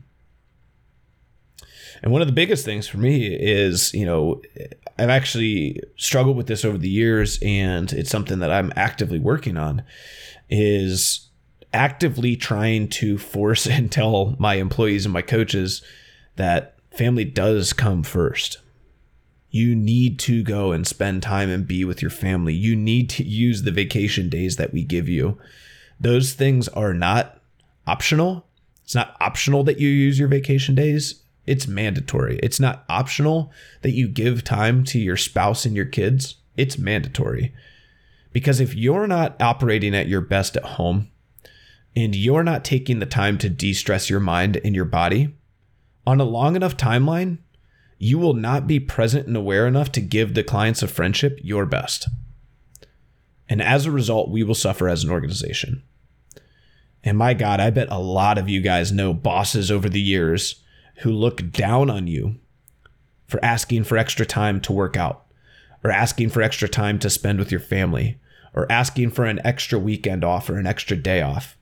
And 2.03 2.13
one 2.13 2.21
of 2.23 2.29
the 2.29 2.35
biggest 2.35 2.65
things 2.65 2.87
for 2.87 2.99
me 2.99 3.27
is, 3.27 3.93
you 3.93 4.07
know, 4.07 4.41
I've 4.99 5.11
actually 5.11 5.81
struggled 5.97 6.37
with 6.37 6.47
this 6.47 6.65
over 6.65 6.79
the 6.79 6.89
years, 6.89 7.39
and 7.43 7.93
it's 7.93 8.11
something 8.11 8.39
that 8.39 8.53
I'm 8.53 8.73
actively 8.77 9.19
working 9.19 9.57
on, 9.57 9.83
is 10.49 11.29
actively 11.73 12.37
trying 12.37 12.89
to 12.89 13.19
force 13.19 13.67
and 13.71 13.91
tell 13.91 14.37
my 14.39 14.55
employees 14.55 15.05
and 15.05 15.13
my 15.13 15.23
coaches 15.23 15.83
that 16.37 16.77
family 16.91 17.25
does 17.25 17.73
come 17.73 18.03
first. 18.03 18.59
You 19.51 19.75
need 19.75 20.19
to 20.21 20.43
go 20.43 20.73
and 20.73 20.87
spend 20.87 21.23
time 21.23 21.49
and 21.49 21.67
be 21.67 21.85
with 21.85 22.03
your 22.03 22.11
family. 22.11 22.53
You 22.53 22.77
need 22.77 23.09
to 23.11 23.25
use 23.25 23.63
the 23.63 23.71
vacation 23.71 24.29
days 24.29 24.57
that 24.57 24.73
we 24.73 24.85
give 24.85 25.09
you. 25.09 25.39
Those 25.99 26.35
things 26.35 26.69
are 26.69 26.93
not 26.93 27.41
optional. 27.87 28.47
It's 28.85 28.95
not 28.95 29.17
optional 29.21 29.65
that 29.65 29.81
you 29.81 29.89
use 29.89 30.19
your 30.19 30.29
vacation 30.29 30.75
days 30.75 31.23
it's 31.49 31.67
mandatory. 31.67 32.39
It's 32.43 32.61
not 32.61 32.85
optional 32.89 33.51
that 33.83 33.93
you 33.93 34.07
give 34.07 34.45
time 34.45 34.85
to 34.85 34.99
your 34.99 35.17
spouse 35.17 35.65
and 35.65 35.75
your 35.75 35.87
kids. 35.87 36.37
It's 36.57 36.79
mandatory. 36.79 37.55
Because 38.33 38.61
if 38.61 38.75
you're 38.75 39.07
not 39.07 39.41
operating 39.41 39.95
at 39.95 40.09
your 40.09 40.21
best 40.21 40.57
at 40.57 40.65
home 40.65 41.09
and 41.97 42.15
you're 42.15 42.45
not 42.45 42.65
taking 42.65 42.99
the 42.99 43.07
time 43.07 43.39
to 43.39 43.49
de 43.49 43.73
stress 43.73 44.11
your 44.11 44.21
mind 44.21 44.61
and 44.63 44.75
your 44.75 44.85
body 44.85 45.35
on 46.07 46.21
a 46.21 46.25
long 46.25 46.55
enough 46.55 46.77
timeline, 46.77 47.39
you 47.99 48.19
will 48.19 48.35
not 48.35 48.67
be 48.67 48.79
present 48.79 49.27
and 49.27 49.37
aware 49.37 49.67
enough 49.67 49.91
to 49.93 50.01
give 50.01 50.35
the 50.35 50.45
clients 50.45 50.83
of 50.83 50.91
friendship 50.91 51.39
your 51.43 51.67
best. 51.67 52.09
And 53.49 53.63
as 53.63 53.87
a 53.87 53.91
result, 53.91 54.31
we 54.31 54.43
will 54.43 54.55
suffer 54.55 54.89
as 54.89 55.03
an 55.03 55.11
organization. 55.11 55.83
And 57.03 57.17
my 57.17 57.33
God, 57.33 57.59
I 57.59 57.71
bet 57.71 57.89
a 57.91 57.99
lot 57.99 58.37
of 58.37 58.49
you 58.49 58.61
guys 58.61 58.93
know 58.93 59.15
bosses 59.15 59.71
over 59.71 59.89
the 59.89 60.01
years 60.01 60.63
who 61.01 61.11
look 61.11 61.51
down 61.51 61.91
on 61.91 62.07
you 62.07 62.37
for 63.27 63.45
asking 63.45 63.85
for 63.85 63.97
extra 63.99 64.27
time 64.27 64.61
to 64.63 64.73
work 64.73 64.97
out, 64.97 65.27
or 65.85 65.91
asking 65.91 66.31
for 66.31 66.43
extra 66.43 66.69
time 66.69 66.99
to 66.99 67.11
spend 67.11 67.39
with 67.39 67.51
your 67.51 67.61
family, 67.61 68.19
or 68.55 68.71
asking 68.71 69.11
for 69.11 69.25
an 69.25 69.41
extra 69.45 69.79
weekend 69.79 70.25
off 70.25 70.49
or 70.49 70.57
an 70.57 70.67
extra 70.67 70.97
day 70.97 71.21
off, 71.21 71.57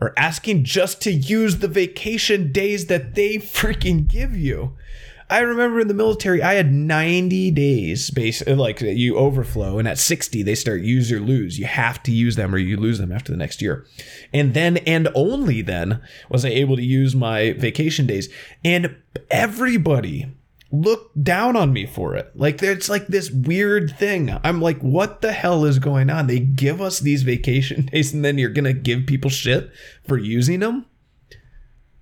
or 0.00 0.14
asking 0.16 0.64
just 0.64 1.00
to 1.02 1.12
use 1.12 1.58
the 1.58 1.68
vacation 1.68 2.50
days 2.50 2.86
that 2.86 3.14
they 3.14 3.36
freaking 3.36 4.08
give 4.08 4.36
you. 4.36 4.76
I 5.30 5.40
remember 5.40 5.80
in 5.80 5.88
the 5.88 5.94
military, 5.94 6.42
I 6.42 6.54
had 6.54 6.72
90 6.72 7.52
days, 7.52 8.10
base 8.10 8.46
like 8.46 8.80
you 8.80 9.16
overflow, 9.16 9.78
and 9.78 9.86
at 9.86 9.98
60 9.98 10.42
they 10.42 10.54
start 10.56 10.82
use 10.82 11.12
or 11.12 11.20
lose. 11.20 11.58
You 11.58 11.66
have 11.66 12.02
to 12.02 12.12
use 12.12 12.36
them, 12.36 12.54
or 12.54 12.58
you 12.58 12.76
lose 12.76 12.98
them 12.98 13.12
after 13.12 13.30
the 13.30 13.38
next 13.38 13.62
year. 13.62 13.86
And 14.32 14.54
then, 14.54 14.78
and 14.78 15.08
only 15.14 15.62
then, 15.62 16.02
was 16.28 16.44
I 16.44 16.48
able 16.48 16.76
to 16.76 16.82
use 16.82 17.14
my 17.14 17.52
vacation 17.52 18.06
days. 18.06 18.28
And 18.64 18.96
everybody 19.30 20.26
looked 20.72 21.22
down 21.22 21.56
on 21.56 21.72
me 21.72 21.86
for 21.86 22.14
it. 22.16 22.32
Like 22.34 22.62
it's 22.62 22.88
like 22.88 23.06
this 23.06 23.30
weird 23.30 23.96
thing. 23.96 24.36
I'm 24.44 24.60
like, 24.60 24.80
what 24.80 25.20
the 25.20 25.32
hell 25.32 25.64
is 25.64 25.78
going 25.78 26.10
on? 26.10 26.26
They 26.26 26.40
give 26.40 26.80
us 26.80 27.00
these 27.00 27.22
vacation 27.22 27.86
days, 27.92 28.12
and 28.12 28.24
then 28.24 28.38
you're 28.38 28.50
gonna 28.50 28.72
give 28.72 29.06
people 29.06 29.30
shit 29.30 29.70
for 30.06 30.18
using 30.18 30.60
them. 30.60 30.86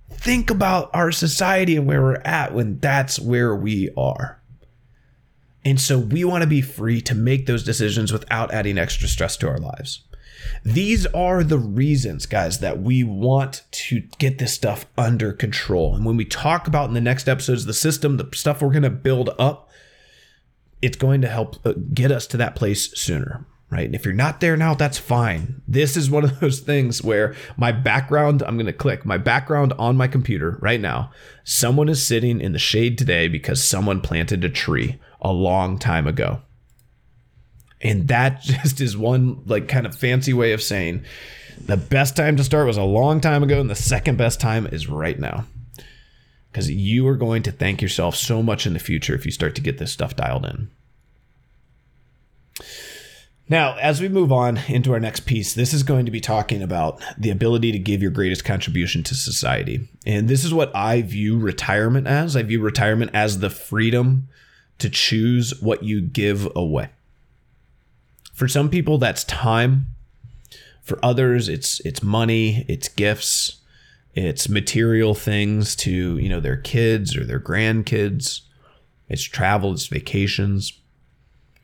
Think 0.09 0.49
about 0.49 0.89
our 0.93 1.11
society 1.11 1.75
and 1.75 1.87
where 1.87 2.01
we're 2.01 2.21
at 2.25 2.53
when 2.53 2.79
that's 2.79 3.19
where 3.19 3.55
we 3.55 3.89
are. 3.95 4.41
And 5.63 5.79
so 5.79 5.99
we 5.99 6.23
want 6.23 6.41
to 6.41 6.47
be 6.47 6.61
free 6.61 7.01
to 7.01 7.15
make 7.15 7.45
those 7.45 7.63
decisions 7.63 8.11
without 8.11 8.53
adding 8.53 8.77
extra 8.77 9.07
stress 9.07 9.37
to 9.37 9.49
our 9.49 9.59
lives. 9.59 10.03
These 10.63 11.05
are 11.07 11.43
the 11.43 11.57
reasons, 11.57 12.25
guys, 12.25 12.59
that 12.59 12.81
we 12.81 13.03
want 13.03 13.63
to 13.71 14.01
get 14.17 14.37
this 14.37 14.53
stuff 14.53 14.85
under 14.97 15.33
control. 15.33 15.95
And 15.95 16.05
when 16.05 16.17
we 16.17 16.25
talk 16.25 16.67
about 16.67 16.87
in 16.87 16.93
the 16.93 17.01
next 17.01 17.27
episodes 17.27 17.65
the 17.65 17.73
system, 17.73 18.17
the 18.17 18.29
stuff 18.33 18.61
we're 18.61 18.71
going 18.71 18.83
to 18.83 18.89
build 18.89 19.29
up, 19.37 19.69
it's 20.81 20.97
going 20.97 21.21
to 21.21 21.27
help 21.27 21.57
uh, 21.65 21.73
get 21.93 22.11
us 22.11 22.25
to 22.27 22.37
that 22.37 22.55
place 22.55 22.97
sooner 22.97 23.45
right? 23.69 23.85
And 23.85 23.95
if 23.95 24.03
you're 24.03 24.13
not 24.13 24.41
there 24.41 24.57
now, 24.57 24.73
that's 24.73 24.97
fine. 24.97 25.61
This 25.67 25.95
is 25.95 26.09
one 26.09 26.23
of 26.23 26.39
those 26.39 26.59
things 26.59 27.03
where 27.03 27.35
my 27.57 27.71
background, 27.71 28.41
I'm 28.43 28.55
going 28.55 28.65
to 28.65 28.73
click 28.73 29.05
my 29.05 29.17
background 29.17 29.73
on 29.77 29.97
my 29.97 30.07
computer 30.07 30.57
right 30.61 30.81
now. 30.81 31.11
Someone 31.43 31.89
is 31.89 32.05
sitting 32.05 32.41
in 32.41 32.53
the 32.53 32.59
shade 32.59 32.97
today 32.97 33.27
because 33.27 33.63
someone 33.63 34.01
planted 34.01 34.43
a 34.43 34.49
tree 34.49 34.99
a 35.21 35.31
long 35.31 35.77
time 35.77 36.07
ago. 36.07 36.41
And 37.81 38.07
that 38.07 38.41
just 38.43 38.81
is 38.81 38.97
one 38.97 39.43
like 39.45 39.67
kind 39.67 39.85
of 39.85 39.95
fancy 39.95 40.33
way 40.33 40.51
of 40.51 40.61
saying 40.61 41.03
the 41.65 41.77
best 41.77 42.15
time 42.15 42.37
to 42.37 42.43
start 42.43 42.67
was 42.67 42.77
a 42.77 42.83
long 42.83 43.19
time 43.19 43.43
ago 43.43 43.59
and 43.59 43.69
the 43.69 43.75
second 43.75 44.17
best 44.17 44.39
time 44.39 44.65
is 44.67 44.87
right 44.87 45.19
now. 45.19 45.45
Cuz 46.53 46.69
you 46.69 47.07
are 47.07 47.17
going 47.17 47.43
to 47.43 47.51
thank 47.51 47.81
yourself 47.81 48.15
so 48.15 48.41
much 48.41 48.65
in 48.65 48.73
the 48.73 48.79
future 48.79 49.13
if 49.13 49.25
you 49.25 49.31
start 49.31 49.53
to 49.55 49.61
get 49.61 49.77
this 49.77 49.91
stuff 49.91 50.15
dialed 50.15 50.45
in. 50.45 50.69
Now, 53.49 53.75
as 53.77 53.99
we 53.99 54.07
move 54.07 54.31
on 54.31 54.57
into 54.67 54.93
our 54.93 54.99
next 54.99 55.21
piece, 55.21 55.55
this 55.55 55.73
is 55.73 55.81
going 55.81 56.05
to 56.05 56.11
be 56.11 56.21
talking 56.21 56.61
about 56.61 57.01
the 57.17 57.31
ability 57.31 57.71
to 57.71 57.79
give 57.79 58.01
your 58.01 58.11
greatest 58.11 58.45
contribution 58.45 59.01
to 59.03 59.15
society. 59.15 59.89
And 60.05 60.27
this 60.27 60.45
is 60.45 60.53
what 60.53 60.73
I 60.75 61.01
view 61.01 61.39
retirement 61.39 62.05
as. 62.05 62.35
I 62.35 62.43
view 62.43 62.61
retirement 62.61 63.09
as 63.13 63.39
the 63.39 63.49
freedom 63.49 64.27
to 64.77 64.89
choose 64.89 65.59
what 65.61 65.81
you 65.83 65.99
give 65.99 66.47
away. 66.55 66.89
For 68.33 68.47
some 68.47 68.69
people 68.69 68.99
that's 68.99 69.23
time. 69.23 69.87
For 70.83 71.03
others 71.03 71.49
it's 71.49 71.79
it's 71.81 72.01
money, 72.01 72.65
it's 72.67 72.87
gifts, 72.87 73.57
it's 74.15 74.49
material 74.49 75.13
things 75.13 75.75
to, 75.77 76.17
you 76.17 76.29
know, 76.29 76.39
their 76.39 76.57
kids 76.57 77.15
or 77.15 77.25
their 77.25 77.39
grandkids. 77.39 78.41
It's 79.07 79.23
travel, 79.23 79.73
it's 79.73 79.87
vacations. 79.87 80.73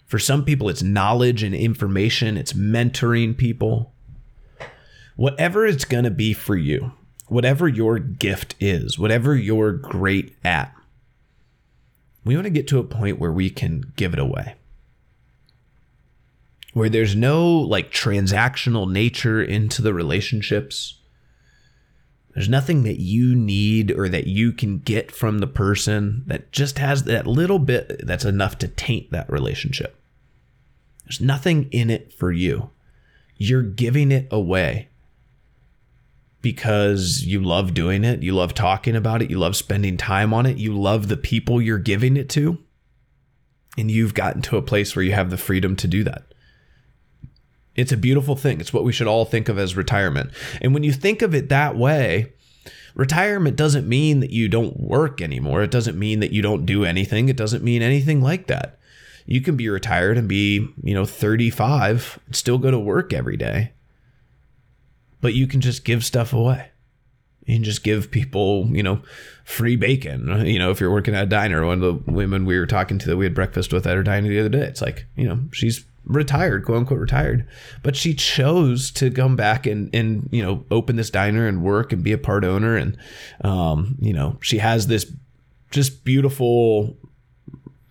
For 0.05 0.19
some 0.19 0.45
people 0.45 0.69
it's 0.69 0.83
knowledge 0.83 1.43
and 1.43 1.55
information, 1.55 2.37
it's 2.37 2.53
mentoring 2.53 3.35
people. 3.35 3.93
Whatever 5.15 5.65
it's 5.65 5.85
going 5.85 6.03
to 6.03 6.11
be 6.11 6.33
for 6.33 6.55
you, 6.55 6.91
whatever 7.27 7.67
your 7.67 7.99
gift 7.99 8.55
is, 8.59 8.99
whatever 8.99 9.35
you're 9.35 9.71
great 9.71 10.35
at, 10.43 10.73
we 12.23 12.35
want 12.35 12.45
to 12.45 12.51
get 12.51 12.67
to 12.69 12.79
a 12.79 12.83
point 12.83 13.19
where 13.19 13.31
we 13.31 13.49
can 13.49 13.93
give 13.95 14.13
it 14.13 14.19
away 14.19 14.55
where 16.75 16.89
there's 16.89 17.15
no 17.15 17.49
like 17.49 17.89
transactional 17.89 18.91
nature 18.91 19.41
into 19.41 19.81
the 19.81 19.93
relationships. 19.93 20.99
There's 22.35 22.49
nothing 22.49 22.83
that 22.83 22.99
you 22.99 23.33
need 23.33 23.91
or 23.91 24.09
that 24.09 24.27
you 24.27 24.51
can 24.51 24.79
get 24.79 25.09
from 25.09 25.39
the 25.39 25.47
person 25.47 26.23
that 26.27 26.51
just 26.51 26.79
has 26.79 27.03
that 27.05 27.25
little 27.25 27.59
bit 27.59 28.05
that's 28.05 28.25
enough 28.25 28.57
to 28.57 28.67
taint 28.67 29.09
that 29.11 29.29
relationship. 29.29 29.97
There's 31.05 31.21
nothing 31.21 31.69
in 31.71 31.89
it 31.89 32.11
for 32.11 32.33
you. 32.33 32.71
You're 33.37 33.63
giving 33.63 34.11
it 34.11 34.27
away 34.31 34.89
because 36.41 37.23
you 37.23 37.41
love 37.41 37.73
doing 37.73 38.03
it, 38.03 38.21
you 38.21 38.33
love 38.33 38.53
talking 38.53 38.97
about 38.97 39.21
it, 39.21 39.29
you 39.29 39.39
love 39.39 39.55
spending 39.55 39.95
time 39.95 40.33
on 40.33 40.45
it, 40.45 40.57
you 40.57 40.77
love 40.77 41.07
the 41.07 41.17
people 41.17 41.61
you're 41.61 41.77
giving 41.77 42.17
it 42.17 42.27
to. 42.29 42.57
And 43.77 43.89
you've 43.89 44.13
gotten 44.13 44.41
to 44.43 44.57
a 44.57 44.61
place 44.61 44.93
where 44.93 45.03
you 45.03 45.13
have 45.13 45.29
the 45.29 45.37
freedom 45.37 45.75
to 45.77 45.87
do 45.87 46.03
that. 46.03 46.23
It's 47.75 47.91
a 47.91 47.97
beautiful 47.97 48.35
thing. 48.35 48.59
It's 48.59 48.73
what 48.73 48.83
we 48.83 48.93
should 48.93 49.07
all 49.07 49.25
think 49.25 49.49
of 49.49 49.57
as 49.57 49.75
retirement. 49.75 50.31
And 50.61 50.73
when 50.73 50.83
you 50.83 50.93
think 50.93 51.21
of 51.21 51.35
it 51.35 51.49
that 51.49 51.75
way, 51.75 52.33
retirement 52.95 53.57
doesn't 53.57 53.87
mean 53.87 54.21
that 54.21 54.31
you 54.31 54.47
don't 54.47 54.79
work 54.79 55.21
anymore. 55.21 55.61
It 55.61 55.71
doesn't 55.71 55.99
mean 55.99 56.21
that 56.21 56.31
you 56.31 56.41
don't 56.41 56.65
do 56.65 56.85
anything. 56.85 57.29
It 57.29 57.37
doesn't 57.37 57.63
mean 57.63 57.81
anything 57.81 58.21
like 58.21 58.47
that. 58.47 58.79
You 59.25 59.41
can 59.41 59.57
be 59.57 59.69
retired 59.69 60.17
and 60.17 60.27
be, 60.27 60.67
you 60.83 60.93
know, 60.93 61.05
35 61.05 62.19
and 62.27 62.35
still 62.35 62.57
go 62.57 62.71
to 62.71 62.79
work 62.79 63.11
every 63.11 63.37
day. 63.37 63.73
But 65.19 65.33
you 65.33 65.47
can 65.47 65.61
just 65.61 65.83
give 65.83 66.05
stuff 66.05 66.31
away. 66.31 66.69
You 67.45 67.55
can 67.55 67.63
just 67.63 67.83
give 67.83 68.11
people, 68.11 68.67
you 68.71 68.83
know, 68.83 69.01
free 69.43 69.75
bacon. 69.75 70.45
You 70.45 70.59
know, 70.59 70.71
if 70.71 70.79
you're 70.79 70.91
working 70.91 71.15
at 71.15 71.23
a 71.23 71.27
diner, 71.27 71.65
one 71.65 71.83
of 71.83 72.05
the 72.05 72.11
women 72.11 72.45
we 72.45 72.57
were 72.57 72.65
talking 72.65 72.99
to 72.99 73.07
that 73.07 73.17
we 73.17 73.25
had 73.25 73.35
breakfast 73.35 73.73
with 73.73 73.85
at 73.85 73.95
her 73.95 74.03
diner 74.03 74.29
the 74.29 74.39
other 74.39 74.49
day, 74.49 74.65
it's 74.65 74.81
like, 74.81 75.05
you 75.15 75.27
know, 75.27 75.39
she's 75.51 75.85
retired, 76.05 76.65
quote 76.65 76.79
unquote 76.79 76.99
retired, 76.99 77.47
but 77.83 77.95
she 77.95 78.13
chose 78.13 78.91
to 78.91 79.11
come 79.11 79.35
back 79.35 79.65
and 79.65 79.93
and 79.93 80.29
you 80.31 80.41
know 80.41 80.65
open 80.71 80.95
this 80.95 81.09
diner 81.09 81.47
and 81.47 81.63
work 81.63 81.91
and 81.91 82.03
be 82.03 82.11
a 82.11 82.17
part 82.17 82.43
owner 82.43 82.75
and 82.75 82.97
um, 83.41 83.97
you 83.99 84.13
know 84.13 84.37
she 84.41 84.59
has 84.59 84.87
this 84.87 85.11
just 85.71 86.03
beautiful 86.03 86.97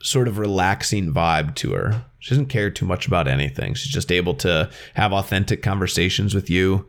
sort 0.02 0.28
of 0.28 0.38
relaxing 0.38 1.12
vibe 1.12 1.54
to 1.56 1.72
her. 1.72 2.04
She 2.18 2.30
doesn't 2.30 2.46
care 2.46 2.70
too 2.70 2.86
much 2.86 3.06
about 3.06 3.26
anything. 3.26 3.74
She's 3.74 3.92
just 3.92 4.12
able 4.12 4.34
to 4.36 4.70
have 4.94 5.12
authentic 5.12 5.62
conversations 5.62 6.34
with 6.34 6.48
you. 6.50 6.88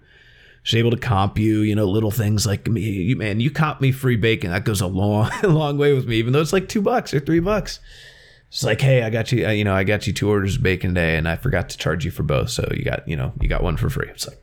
She's 0.64 0.80
able 0.80 0.92
to 0.92 0.98
comp 0.98 1.38
you, 1.38 1.60
you 1.60 1.76
know, 1.76 1.86
little 1.86 2.12
things 2.12 2.46
like 2.46 2.68
me, 2.68 3.14
man, 3.14 3.40
you 3.40 3.52
comp 3.52 3.82
me 3.82 3.92
free 3.92 4.16
bacon. 4.16 4.52
That 4.52 4.66
goes 4.66 4.82
a 4.82 4.88
long, 4.88 5.30
long 5.44 5.78
way 5.78 5.94
with 5.94 6.08
me, 6.08 6.16
even 6.16 6.34
though 6.34 6.42
it's 6.42 6.54
like 6.54 6.68
two 6.68 6.82
bucks 6.82 7.14
or 7.14 7.20
three 7.20 7.40
bucks. 7.40 7.80
It's 8.50 8.64
like, 8.64 8.80
hey, 8.80 9.04
I 9.04 9.10
got 9.10 9.32
you, 9.32 9.48
uh, 9.48 9.52
you 9.52 9.64
know, 9.64 9.76
I 9.76 9.84
got 9.84 10.08
you 10.08 10.14
two 10.14 10.30
orders 10.30 10.56
of 10.56 10.64
bacon 10.64 10.94
day, 10.94 11.18
and 11.18 11.28
I 11.28 11.36
forgot 11.36 11.70
to 11.70 11.78
charge 11.78 12.06
you 12.06 12.12
for 12.12 12.24
both, 12.24 12.50
so 12.50 12.68
you 12.76 12.84
got, 12.84 13.08
you 13.08 13.16
know, 13.16 13.34
you 13.42 13.50
got 13.50 13.64
one 13.64 13.76
for 13.76 13.90
free. 13.90 14.08
It's 14.10 14.28
like, 14.28 14.42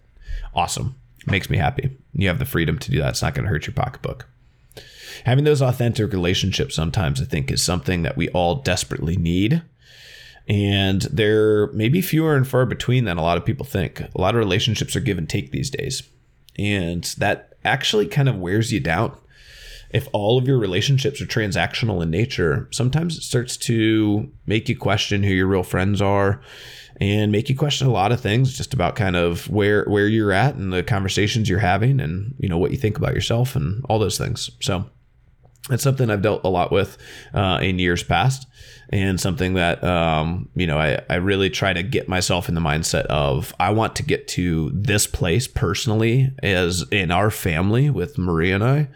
awesome, 0.55 0.97
makes 1.27 1.49
me 1.49 1.57
happy. 1.57 1.97
You 2.13 2.29
have 2.29 2.39
the 2.39 2.45
freedom 2.45 2.79
to 2.79 2.91
do 2.91 2.99
that. 3.01 3.11
It's 3.11 3.23
not 3.23 3.35
going 3.35 3.45
to 3.45 3.51
hurt 3.51 3.67
your 3.67 3.75
pocketbook. 3.75 4.27
Having 5.25 5.45
those 5.45 5.63
authentic 5.63 6.13
relationships 6.13 6.75
sometimes, 6.75 7.23
I 7.23 7.25
think, 7.25 7.51
is 7.51 7.63
something 7.63 8.03
that 8.03 8.17
we 8.17 8.29
all 8.31 8.57
desperately 8.57 9.17
need. 9.17 9.63
And 10.49 11.03
they're 11.03 11.69
maybe 11.69 12.01
fewer 12.01 12.37
and 12.37 12.47
far 12.47 12.67
between 12.67 13.05
than 13.05 13.17
a 13.17 13.23
lot 13.23 13.39
of 13.39 13.45
people 13.45 13.65
think. 13.65 14.01
A 14.01 14.21
lot 14.21 14.35
of 14.35 14.41
relationships 14.41 14.97
are 14.97 15.01
give 15.01 15.17
and 15.17 15.29
take 15.29 15.53
these 15.53 15.71
days. 15.71 16.03
And 16.59 17.05
that 17.19 17.55
actually 17.65 18.07
kind 18.09 18.29
of 18.29 18.37
wears 18.37 18.73
you 18.73 18.81
down 18.81 19.17
if 19.93 20.09
all 20.13 20.39
of 20.39 20.47
your 20.47 20.59
relationships 20.59 21.21
are 21.21 21.27
transactional 21.27 22.03
in 22.03 22.11
nature, 22.11 22.69
sometimes 22.71 23.17
it 23.17 23.23
starts 23.23 23.57
to 23.59 24.31
make 24.47 24.69
you 24.69 24.77
question 24.77 25.23
who 25.23 25.33
your 25.33 25.47
real 25.47 25.63
friends 25.63 26.01
are 26.01 26.41
and 27.01 27.33
make 27.33 27.49
you 27.49 27.57
question 27.57 27.87
a 27.87 27.91
lot 27.91 28.13
of 28.13 28.21
things 28.21 28.57
just 28.57 28.75
about 28.75 28.97
kind 28.97 29.17
of 29.17 29.49
where 29.51 29.85
where 29.85 30.07
you're 30.07 30.33
at 30.33 30.55
and 30.55 30.73
the 30.73 30.83
conversations 30.83 31.49
you're 31.49 31.59
having 31.59 32.01
and 32.01 32.35
you 32.39 32.49
know 32.49 32.59
what 32.59 32.71
you 32.71 32.77
think 32.77 32.97
about 32.97 33.15
yourself 33.15 33.57
and 33.57 33.85
all 33.89 33.99
those 33.99 34.19
things. 34.19 34.51
So 34.61 34.85
that's 35.69 35.83
something 35.83 36.11
I've 36.11 36.23
dealt 36.23 36.45
a 36.45 36.49
lot 36.49 36.73
with 36.73 36.99
uh, 37.35 37.61
in 37.63 37.79
years 37.79 38.03
past, 38.03 38.49
and 38.91 39.21
something 39.21 39.55
that 39.55 39.83
um, 39.85 40.49
you 40.55 40.67
know 40.67 40.79
I, 40.79 41.01
I 41.09 41.17
really 41.17 41.51
try 41.51 41.73
to 41.73 41.83
get 41.83 42.09
myself 42.09 42.49
in 42.49 42.55
the 42.55 42.61
mindset 42.61 43.07
of 43.07 43.55
I 43.61 43.71
want 43.71 43.97
to 43.97 44.03
get 44.03 44.27
to 44.29 44.71
this 44.75 45.07
place 45.07 45.47
personally 45.47 46.31
as 46.43 46.85
in 46.91 47.11
our 47.11 47.31
family 47.31 47.91
with 47.91 48.17
Maria 48.17 48.55
and 48.55 48.65
I 48.65 48.89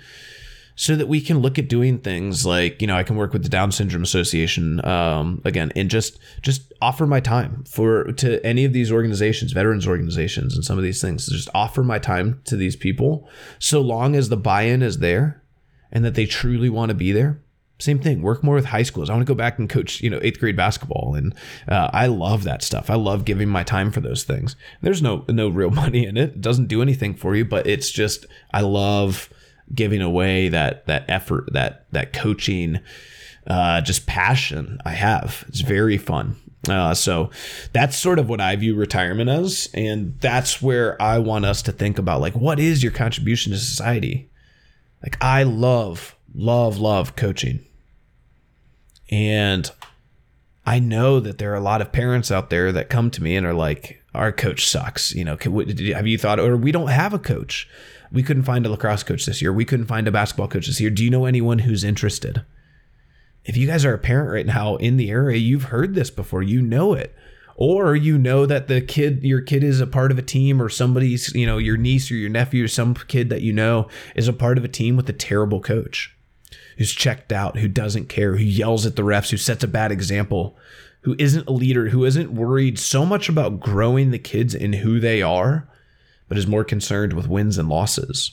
so 0.76 0.94
that 0.94 1.08
we 1.08 1.22
can 1.22 1.38
look 1.38 1.58
at 1.58 1.68
doing 1.68 1.98
things 1.98 2.44
like 2.44 2.80
you 2.80 2.86
know 2.86 2.96
I 2.96 3.02
can 3.02 3.16
work 3.16 3.32
with 3.32 3.42
the 3.42 3.48
Down 3.48 3.72
Syndrome 3.72 4.02
Association 4.02 4.84
um, 4.84 5.40
again 5.44 5.72
and 5.74 5.90
just 5.90 6.18
just 6.42 6.72
offer 6.80 7.06
my 7.06 7.18
time 7.18 7.64
for 7.64 8.12
to 8.12 8.44
any 8.46 8.64
of 8.64 8.72
these 8.72 8.92
organizations, 8.92 9.52
veterans 9.52 9.88
organizations, 9.88 10.54
and 10.54 10.64
some 10.64 10.78
of 10.78 10.84
these 10.84 11.00
things. 11.00 11.26
Just 11.26 11.48
offer 11.54 11.82
my 11.82 11.98
time 11.98 12.40
to 12.44 12.56
these 12.56 12.76
people, 12.76 13.28
so 13.58 13.80
long 13.80 14.14
as 14.14 14.28
the 14.28 14.36
buy-in 14.36 14.82
is 14.82 14.98
there, 14.98 15.42
and 15.90 16.04
that 16.04 16.14
they 16.14 16.26
truly 16.26 16.68
want 16.68 16.90
to 16.90 16.94
be 16.94 17.10
there. 17.10 17.40
Same 17.78 17.98
thing. 17.98 18.22
Work 18.22 18.42
more 18.42 18.54
with 18.54 18.64
high 18.66 18.84
schools. 18.84 19.10
I 19.10 19.12
want 19.12 19.26
to 19.26 19.30
go 19.30 19.36
back 19.36 19.58
and 19.58 19.68
coach, 19.68 20.00
you 20.00 20.08
know, 20.08 20.18
eighth 20.22 20.40
grade 20.40 20.56
basketball, 20.56 21.14
and 21.14 21.34
uh, 21.68 21.90
I 21.92 22.06
love 22.06 22.44
that 22.44 22.62
stuff. 22.62 22.88
I 22.88 22.94
love 22.94 23.26
giving 23.26 23.48
my 23.48 23.64
time 23.64 23.90
for 23.90 24.00
those 24.00 24.24
things. 24.24 24.56
There's 24.82 25.02
no 25.02 25.24
no 25.28 25.48
real 25.48 25.70
money 25.82 26.04
in 26.04 26.18
it. 26.18 26.30
It 26.30 26.40
doesn't 26.42 26.68
do 26.68 26.82
anything 26.82 27.14
for 27.14 27.34
you, 27.34 27.46
but 27.46 27.66
it's 27.66 27.90
just 27.90 28.26
I 28.52 28.60
love 28.60 29.30
giving 29.74 30.02
away 30.02 30.48
that 30.48 30.86
that 30.86 31.04
effort, 31.08 31.52
that 31.52 31.86
that 31.92 32.12
coaching, 32.12 32.80
uh, 33.46 33.80
just 33.80 34.06
passion 34.06 34.78
I 34.84 34.90
have. 34.90 35.44
It's 35.48 35.60
very 35.60 35.98
fun. 35.98 36.36
Uh, 36.68 36.94
so 36.94 37.30
that's 37.72 37.96
sort 37.96 38.18
of 38.18 38.28
what 38.28 38.40
I 38.40 38.56
view 38.56 38.74
retirement 38.74 39.30
as, 39.30 39.68
and 39.72 40.18
that's 40.20 40.60
where 40.60 41.00
I 41.00 41.18
want 41.18 41.44
us 41.44 41.62
to 41.62 41.72
think 41.72 41.98
about 41.98 42.20
like 42.20 42.34
what 42.34 42.58
is 42.58 42.82
your 42.82 42.92
contribution 42.92 43.52
to 43.52 43.58
society. 43.58 44.28
Like 45.02 45.16
I 45.22 45.44
love, 45.44 46.16
love, 46.34 46.78
love 46.78 47.14
coaching, 47.14 47.64
and 49.10 49.70
I 50.66 50.80
know 50.80 51.20
that 51.20 51.38
there 51.38 51.52
are 51.52 51.56
a 51.56 51.60
lot 51.60 51.80
of 51.80 51.92
parents 51.92 52.32
out 52.32 52.50
there 52.50 52.72
that 52.72 52.90
come 52.90 53.10
to 53.12 53.22
me 53.22 53.36
and 53.36 53.46
are 53.46 53.54
like, 53.54 54.02
our 54.12 54.32
coach 54.32 54.66
sucks. 54.66 55.14
You 55.14 55.24
know, 55.24 55.36
have 55.94 56.06
you 56.08 56.18
thought, 56.18 56.40
or 56.40 56.56
we 56.56 56.72
don't 56.72 56.88
have 56.88 57.14
a 57.14 57.18
coach? 57.20 57.68
We 58.12 58.22
couldn't 58.22 58.44
find 58.44 58.64
a 58.66 58.70
lacrosse 58.70 59.02
coach 59.02 59.26
this 59.26 59.42
year. 59.42 59.52
We 59.52 59.64
couldn't 59.64 59.86
find 59.86 60.06
a 60.06 60.12
basketball 60.12 60.48
coach 60.48 60.66
this 60.66 60.80
year. 60.80 60.90
Do 60.90 61.04
you 61.04 61.10
know 61.10 61.24
anyone 61.24 61.60
who's 61.60 61.84
interested? 61.84 62.44
If 63.44 63.56
you 63.56 63.66
guys 63.66 63.84
are 63.84 63.94
a 63.94 63.98
parent 63.98 64.32
right 64.32 64.46
now 64.46 64.76
in 64.76 64.96
the 64.96 65.10
area, 65.10 65.38
you've 65.38 65.64
heard 65.64 65.94
this 65.94 66.10
before. 66.10 66.42
You 66.42 66.62
know 66.62 66.94
it 66.94 67.14
or 67.56 67.96
you 67.96 68.18
know 68.18 68.46
that 68.46 68.68
the 68.68 68.80
kid 68.80 69.22
your 69.22 69.40
kid 69.40 69.64
is 69.64 69.80
a 69.80 69.86
part 69.86 70.12
of 70.12 70.18
a 70.18 70.22
team 70.22 70.60
or 70.60 70.68
somebody's 70.68 71.34
you 71.34 71.46
know 71.46 71.58
your 71.58 71.76
niece 71.76 72.10
or 72.10 72.14
your 72.14 72.30
nephew 72.30 72.64
or 72.64 72.68
some 72.68 72.94
kid 72.94 73.30
that 73.30 73.42
you 73.42 73.52
know 73.52 73.88
is 74.14 74.28
a 74.28 74.32
part 74.32 74.58
of 74.58 74.64
a 74.64 74.68
team 74.68 74.96
with 74.96 75.08
a 75.08 75.14
terrible 75.14 75.60
coach 75.60 76.14
who's 76.76 76.92
checked 76.92 77.32
out 77.32 77.58
who 77.58 77.68
doesn't 77.68 78.08
care 78.08 78.36
who 78.36 78.44
yells 78.44 78.84
at 78.84 78.96
the 78.96 79.02
refs 79.02 79.30
who 79.30 79.36
sets 79.36 79.64
a 79.64 79.68
bad 79.68 79.90
example 79.90 80.56
who 81.02 81.16
isn't 81.18 81.48
a 81.48 81.52
leader 81.52 81.88
who 81.88 82.04
isn't 82.04 82.34
worried 82.34 82.78
so 82.78 83.06
much 83.06 83.28
about 83.28 83.60
growing 83.60 84.10
the 84.10 84.18
kids 84.18 84.54
in 84.54 84.74
who 84.74 85.00
they 85.00 85.22
are 85.22 85.68
but 86.28 86.38
is 86.38 86.46
more 86.46 86.64
concerned 86.64 87.12
with 87.12 87.28
wins 87.28 87.58
and 87.58 87.68
losses 87.68 88.32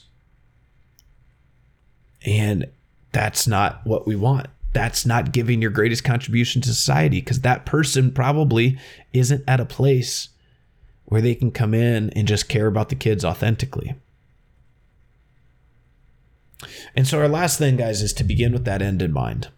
and 2.24 2.66
that's 3.12 3.46
not 3.46 3.80
what 3.84 4.06
we 4.06 4.16
want 4.16 4.48
that's 4.74 5.06
not 5.06 5.32
giving 5.32 5.62
your 5.62 5.70
greatest 5.70 6.04
contribution 6.04 6.60
to 6.60 6.68
society 6.68 7.20
because 7.20 7.40
that 7.40 7.64
person 7.64 8.10
probably 8.10 8.76
isn't 9.12 9.44
at 9.46 9.60
a 9.60 9.64
place 9.64 10.30
where 11.04 11.20
they 11.20 11.34
can 11.34 11.52
come 11.52 11.72
in 11.72 12.10
and 12.10 12.26
just 12.26 12.48
care 12.48 12.66
about 12.66 12.88
the 12.88 12.96
kids 12.96 13.24
authentically. 13.24 13.94
And 16.96 17.06
so, 17.06 17.20
our 17.20 17.28
last 17.28 17.58
thing, 17.58 17.76
guys, 17.76 18.02
is 18.02 18.12
to 18.14 18.24
begin 18.24 18.52
with 18.52 18.64
that 18.64 18.82
end 18.82 19.00
in 19.00 19.12
mind. 19.12 19.48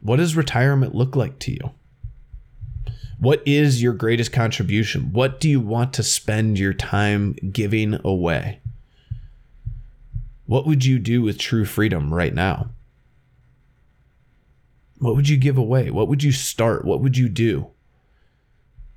What 0.00 0.16
does 0.16 0.36
retirement 0.36 0.94
look 0.94 1.16
like 1.16 1.38
to 1.40 1.52
you? 1.52 1.70
What 3.20 3.42
is 3.46 3.82
your 3.82 3.92
greatest 3.92 4.32
contribution? 4.32 5.12
What 5.12 5.40
do 5.40 5.50
you 5.50 5.60
want 5.60 5.92
to 5.92 6.02
spend 6.02 6.58
your 6.58 6.72
time 6.72 7.34
giving 7.52 8.00
away? 8.02 8.60
What 10.46 10.66
would 10.66 10.86
you 10.86 10.98
do 10.98 11.20
with 11.20 11.36
true 11.36 11.66
freedom 11.66 12.14
right 12.14 12.32
now? 12.32 12.70
What 15.00 15.16
would 15.16 15.28
you 15.28 15.36
give 15.36 15.58
away? 15.58 15.90
What 15.90 16.08
would 16.08 16.22
you 16.22 16.32
start? 16.32 16.86
What 16.86 17.02
would 17.02 17.18
you 17.18 17.28
do? 17.28 17.68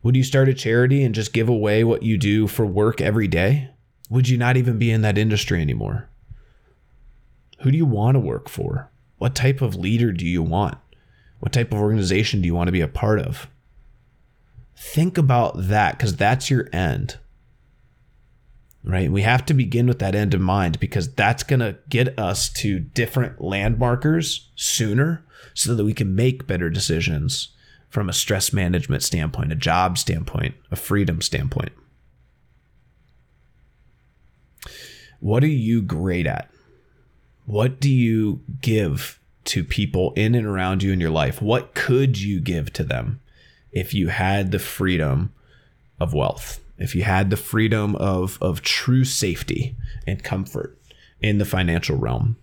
Would 0.04 0.16
you 0.16 0.24
start 0.24 0.48
a 0.48 0.54
charity 0.54 1.04
and 1.04 1.14
just 1.14 1.34
give 1.34 1.50
away 1.50 1.84
what 1.84 2.04
you 2.04 2.18
do 2.18 2.48
for 2.48 2.66
work 2.66 3.02
every 3.02 3.28
day? 3.28 3.72
Would 4.10 4.30
you 4.30 4.38
not 4.38 4.56
even 4.56 4.80
be 4.80 4.90
in 4.90 5.02
that 5.02 5.18
industry 5.18 5.62
anymore? 5.62 6.08
Who 7.60 7.72
do 7.72 7.78
you 7.78 7.86
want 7.86 8.16
to 8.16 8.20
work 8.20 8.48
for? 8.48 8.90
What 9.18 9.36
type 9.36 9.62
of 9.62 9.76
leader 9.76 10.14
do 10.14 10.26
you 10.26 10.42
want? 10.42 10.78
What 11.40 11.52
type 11.52 11.74
of 11.74 11.80
organization 11.80 12.42
do 12.42 12.46
you 12.46 12.56
want 12.56 12.70
to 12.70 12.74
be 12.74 12.82
a 12.82 12.88
part 12.88 13.20
of? 13.20 13.50
Think 14.76 15.18
about 15.18 15.54
that 15.56 15.98
because 15.98 16.16
that's 16.16 16.50
your 16.50 16.70
end. 16.74 17.18
Right? 18.84 19.12
We 19.12 19.22
have 19.22 19.46
to 19.46 19.54
begin 19.54 19.88
with 19.88 20.00
that 20.00 20.16
end 20.16 20.34
in 20.34 20.42
mind 20.42 20.80
because 20.80 21.14
that's 21.14 21.44
going 21.44 21.62
to 21.62 21.78
get 21.88 22.20
us 22.20 22.50
to 22.54 22.80
different 22.80 23.40
landmarkers 23.40 24.50
sooner 24.56 25.24
so 25.54 25.74
that 25.74 25.86
we 25.86 25.94
can 25.94 26.16
make 26.16 26.48
better 26.48 26.70
decisions 26.70 27.50
from 27.90 28.10
a 28.10 28.14
stress 28.14 28.52
management 28.52 29.04
standpoint, 29.04 29.52
a 29.52 29.56
job 29.56 29.98
standpoint, 29.98 30.56
a 30.72 30.76
freedom 30.76 31.22
standpoint. 31.22 31.72
What 35.20 35.44
are 35.44 35.48
you 35.48 35.82
great 35.82 36.28
at? 36.28 36.50
What 37.46 37.80
do 37.80 37.90
you 37.90 38.42
give 38.62 39.20
to 39.46 39.64
people 39.64 40.12
in 40.16 40.36
and 40.36 40.46
around 40.46 40.84
you 40.84 40.92
in 40.92 41.00
your 41.00 41.12
life? 41.12 41.42
What 41.42 41.74
could 41.76 42.20
you 42.20 42.42
give 42.42 42.74
to 42.74 42.84
them 42.84 43.22
if 43.74 43.94
you 43.94 44.08
had 44.08 44.52
the 44.52 44.60
freedom 44.60 45.34
of 46.00 46.14
wealth? 46.14 46.60
If 46.78 46.96
you 46.96 47.04
had 47.04 47.30
the 47.30 47.38
freedom 47.38 47.96
of, 47.98 48.38
of 48.42 48.62
true 48.62 49.04
safety 49.04 49.76
and 50.08 50.24
comfort 50.24 50.78
in 51.20 51.38
the 51.38 51.46
financial 51.46 51.98
realm? 51.98 52.38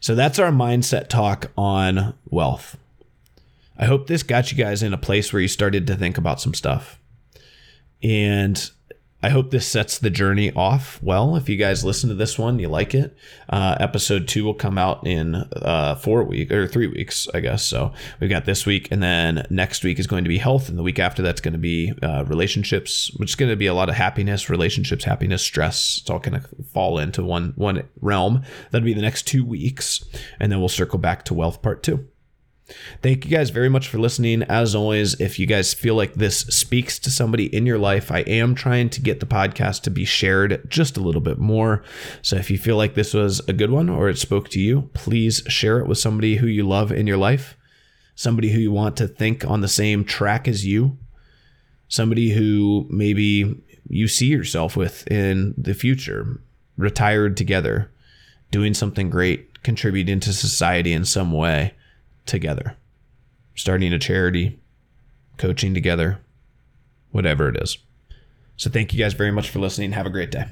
So 0.00 0.14
that's 0.14 0.38
our 0.38 0.50
mindset 0.50 1.08
talk 1.08 1.50
on 1.56 2.14
wealth. 2.28 2.76
I 3.78 3.86
hope 3.86 4.06
this 4.06 4.22
got 4.22 4.50
you 4.50 4.58
guys 4.58 4.82
in 4.82 4.92
a 4.92 4.98
place 4.98 5.32
where 5.32 5.40
you 5.42 5.48
started 5.48 5.86
to 5.86 5.94
think 5.94 6.18
about 6.18 6.40
some 6.40 6.54
stuff. 6.54 6.98
And 8.02 8.70
I 9.22 9.28
hope 9.28 9.50
this 9.50 9.66
sets 9.66 9.98
the 9.98 10.10
journey 10.10 10.52
off 10.52 11.00
well. 11.00 11.36
If 11.36 11.48
you 11.48 11.56
guys 11.56 11.84
listen 11.84 12.08
to 12.08 12.16
this 12.16 12.38
one, 12.38 12.58
you 12.58 12.68
like 12.68 12.92
it. 12.92 13.16
Uh, 13.48 13.76
episode 13.78 14.26
two 14.26 14.44
will 14.44 14.54
come 14.54 14.78
out 14.78 15.06
in 15.06 15.36
uh, 15.36 15.94
four 15.94 16.24
weeks 16.24 16.52
or 16.52 16.66
three 16.66 16.88
weeks, 16.88 17.28
I 17.32 17.38
guess. 17.38 17.64
So 17.64 17.92
we've 18.20 18.28
got 18.28 18.46
this 18.46 18.66
week, 18.66 18.88
and 18.90 19.00
then 19.00 19.46
next 19.48 19.84
week 19.84 20.00
is 20.00 20.08
going 20.08 20.24
to 20.24 20.28
be 20.28 20.38
health, 20.38 20.68
and 20.68 20.76
the 20.76 20.82
week 20.82 20.98
after 20.98 21.22
that's 21.22 21.40
going 21.40 21.52
to 21.52 21.58
be 21.58 21.92
uh, 22.02 22.24
relationships, 22.26 23.12
which 23.16 23.30
is 23.30 23.36
going 23.36 23.50
to 23.50 23.56
be 23.56 23.66
a 23.66 23.74
lot 23.74 23.88
of 23.88 23.94
happiness, 23.94 24.50
relationships, 24.50 25.04
happiness, 25.04 25.42
stress. 25.42 25.98
It's 26.00 26.10
all 26.10 26.18
going 26.18 26.40
to 26.40 26.48
fall 26.72 26.98
into 26.98 27.22
one 27.22 27.52
one 27.54 27.88
realm. 28.00 28.42
That'll 28.70 28.84
be 28.84 28.94
the 28.94 29.02
next 29.02 29.28
two 29.28 29.44
weeks, 29.44 30.04
and 30.40 30.50
then 30.50 30.58
we'll 30.58 30.68
circle 30.68 30.98
back 30.98 31.24
to 31.26 31.34
wealth 31.34 31.62
part 31.62 31.84
two. 31.84 32.08
Thank 33.02 33.24
you 33.24 33.30
guys 33.30 33.50
very 33.50 33.68
much 33.68 33.88
for 33.88 33.98
listening. 33.98 34.42
As 34.44 34.74
always, 34.74 35.20
if 35.20 35.38
you 35.38 35.46
guys 35.46 35.74
feel 35.74 35.94
like 35.94 36.14
this 36.14 36.40
speaks 36.40 36.98
to 37.00 37.10
somebody 37.10 37.54
in 37.54 37.66
your 37.66 37.78
life, 37.78 38.12
I 38.12 38.20
am 38.20 38.54
trying 38.54 38.90
to 38.90 39.00
get 39.00 39.20
the 39.20 39.26
podcast 39.26 39.82
to 39.82 39.90
be 39.90 40.04
shared 40.04 40.68
just 40.70 40.96
a 40.96 41.00
little 41.00 41.20
bit 41.20 41.38
more. 41.38 41.82
So 42.22 42.36
if 42.36 42.50
you 42.50 42.58
feel 42.58 42.76
like 42.76 42.94
this 42.94 43.14
was 43.14 43.40
a 43.48 43.52
good 43.52 43.70
one 43.70 43.88
or 43.88 44.08
it 44.08 44.18
spoke 44.18 44.48
to 44.50 44.60
you, 44.60 44.90
please 44.94 45.42
share 45.48 45.80
it 45.80 45.86
with 45.86 45.98
somebody 45.98 46.36
who 46.36 46.46
you 46.46 46.66
love 46.66 46.92
in 46.92 47.06
your 47.06 47.16
life, 47.16 47.56
somebody 48.14 48.50
who 48.50 48.60
you 48.60 48.72
want 48.72 48.96
to 48.98 49.08
think 49.08 49.44
on 49.44 49.60
the 49.60 49.68
same 49.68 50.04
track 50.04 50.46
as 50.46 50.64
you, 50.64 50.96
somebody 51.88 52.30
who 52.30 52.86
maybe 52.88 53.62
you 53.88 54.06
see 54.08 54.26
yourself 54.26 54.76
with 54.76 55.06
in 55.08 55.54
the 55.58 55.74
future, 55.74 56.40
retired 56.76 57.36
together, 57.36 57.90
doing 58.50 58.74
something 58.74 59.10
great, 59.10 59.62
contributing 59.62 60.20
to 60.20 60.32
society 60.32 60.92
in 60.92 61.04
some 61.04 61.32
way 61.32 61.74
together, 62.26 62.76
starting 63.54 63.92
a 63.92 63.98
charity, 63.98 64.60
coaching 65.36 65.74
together, 65.74 66.18
whatever 67.10 67.48
it 67.48 67.56
is. 67.60 67.78
So, 68.56 68.70
thank 68.70 68.92
you 68.92 68.98
guys 68.98 69.14
very 69.14 69.32
much 69.32 69.50
for 69.50 69.58
listening. 69.58 69.92
Have 69.92 70.06
a 70.06 70.10
great 70.10 70.30
day. 70.30 70.46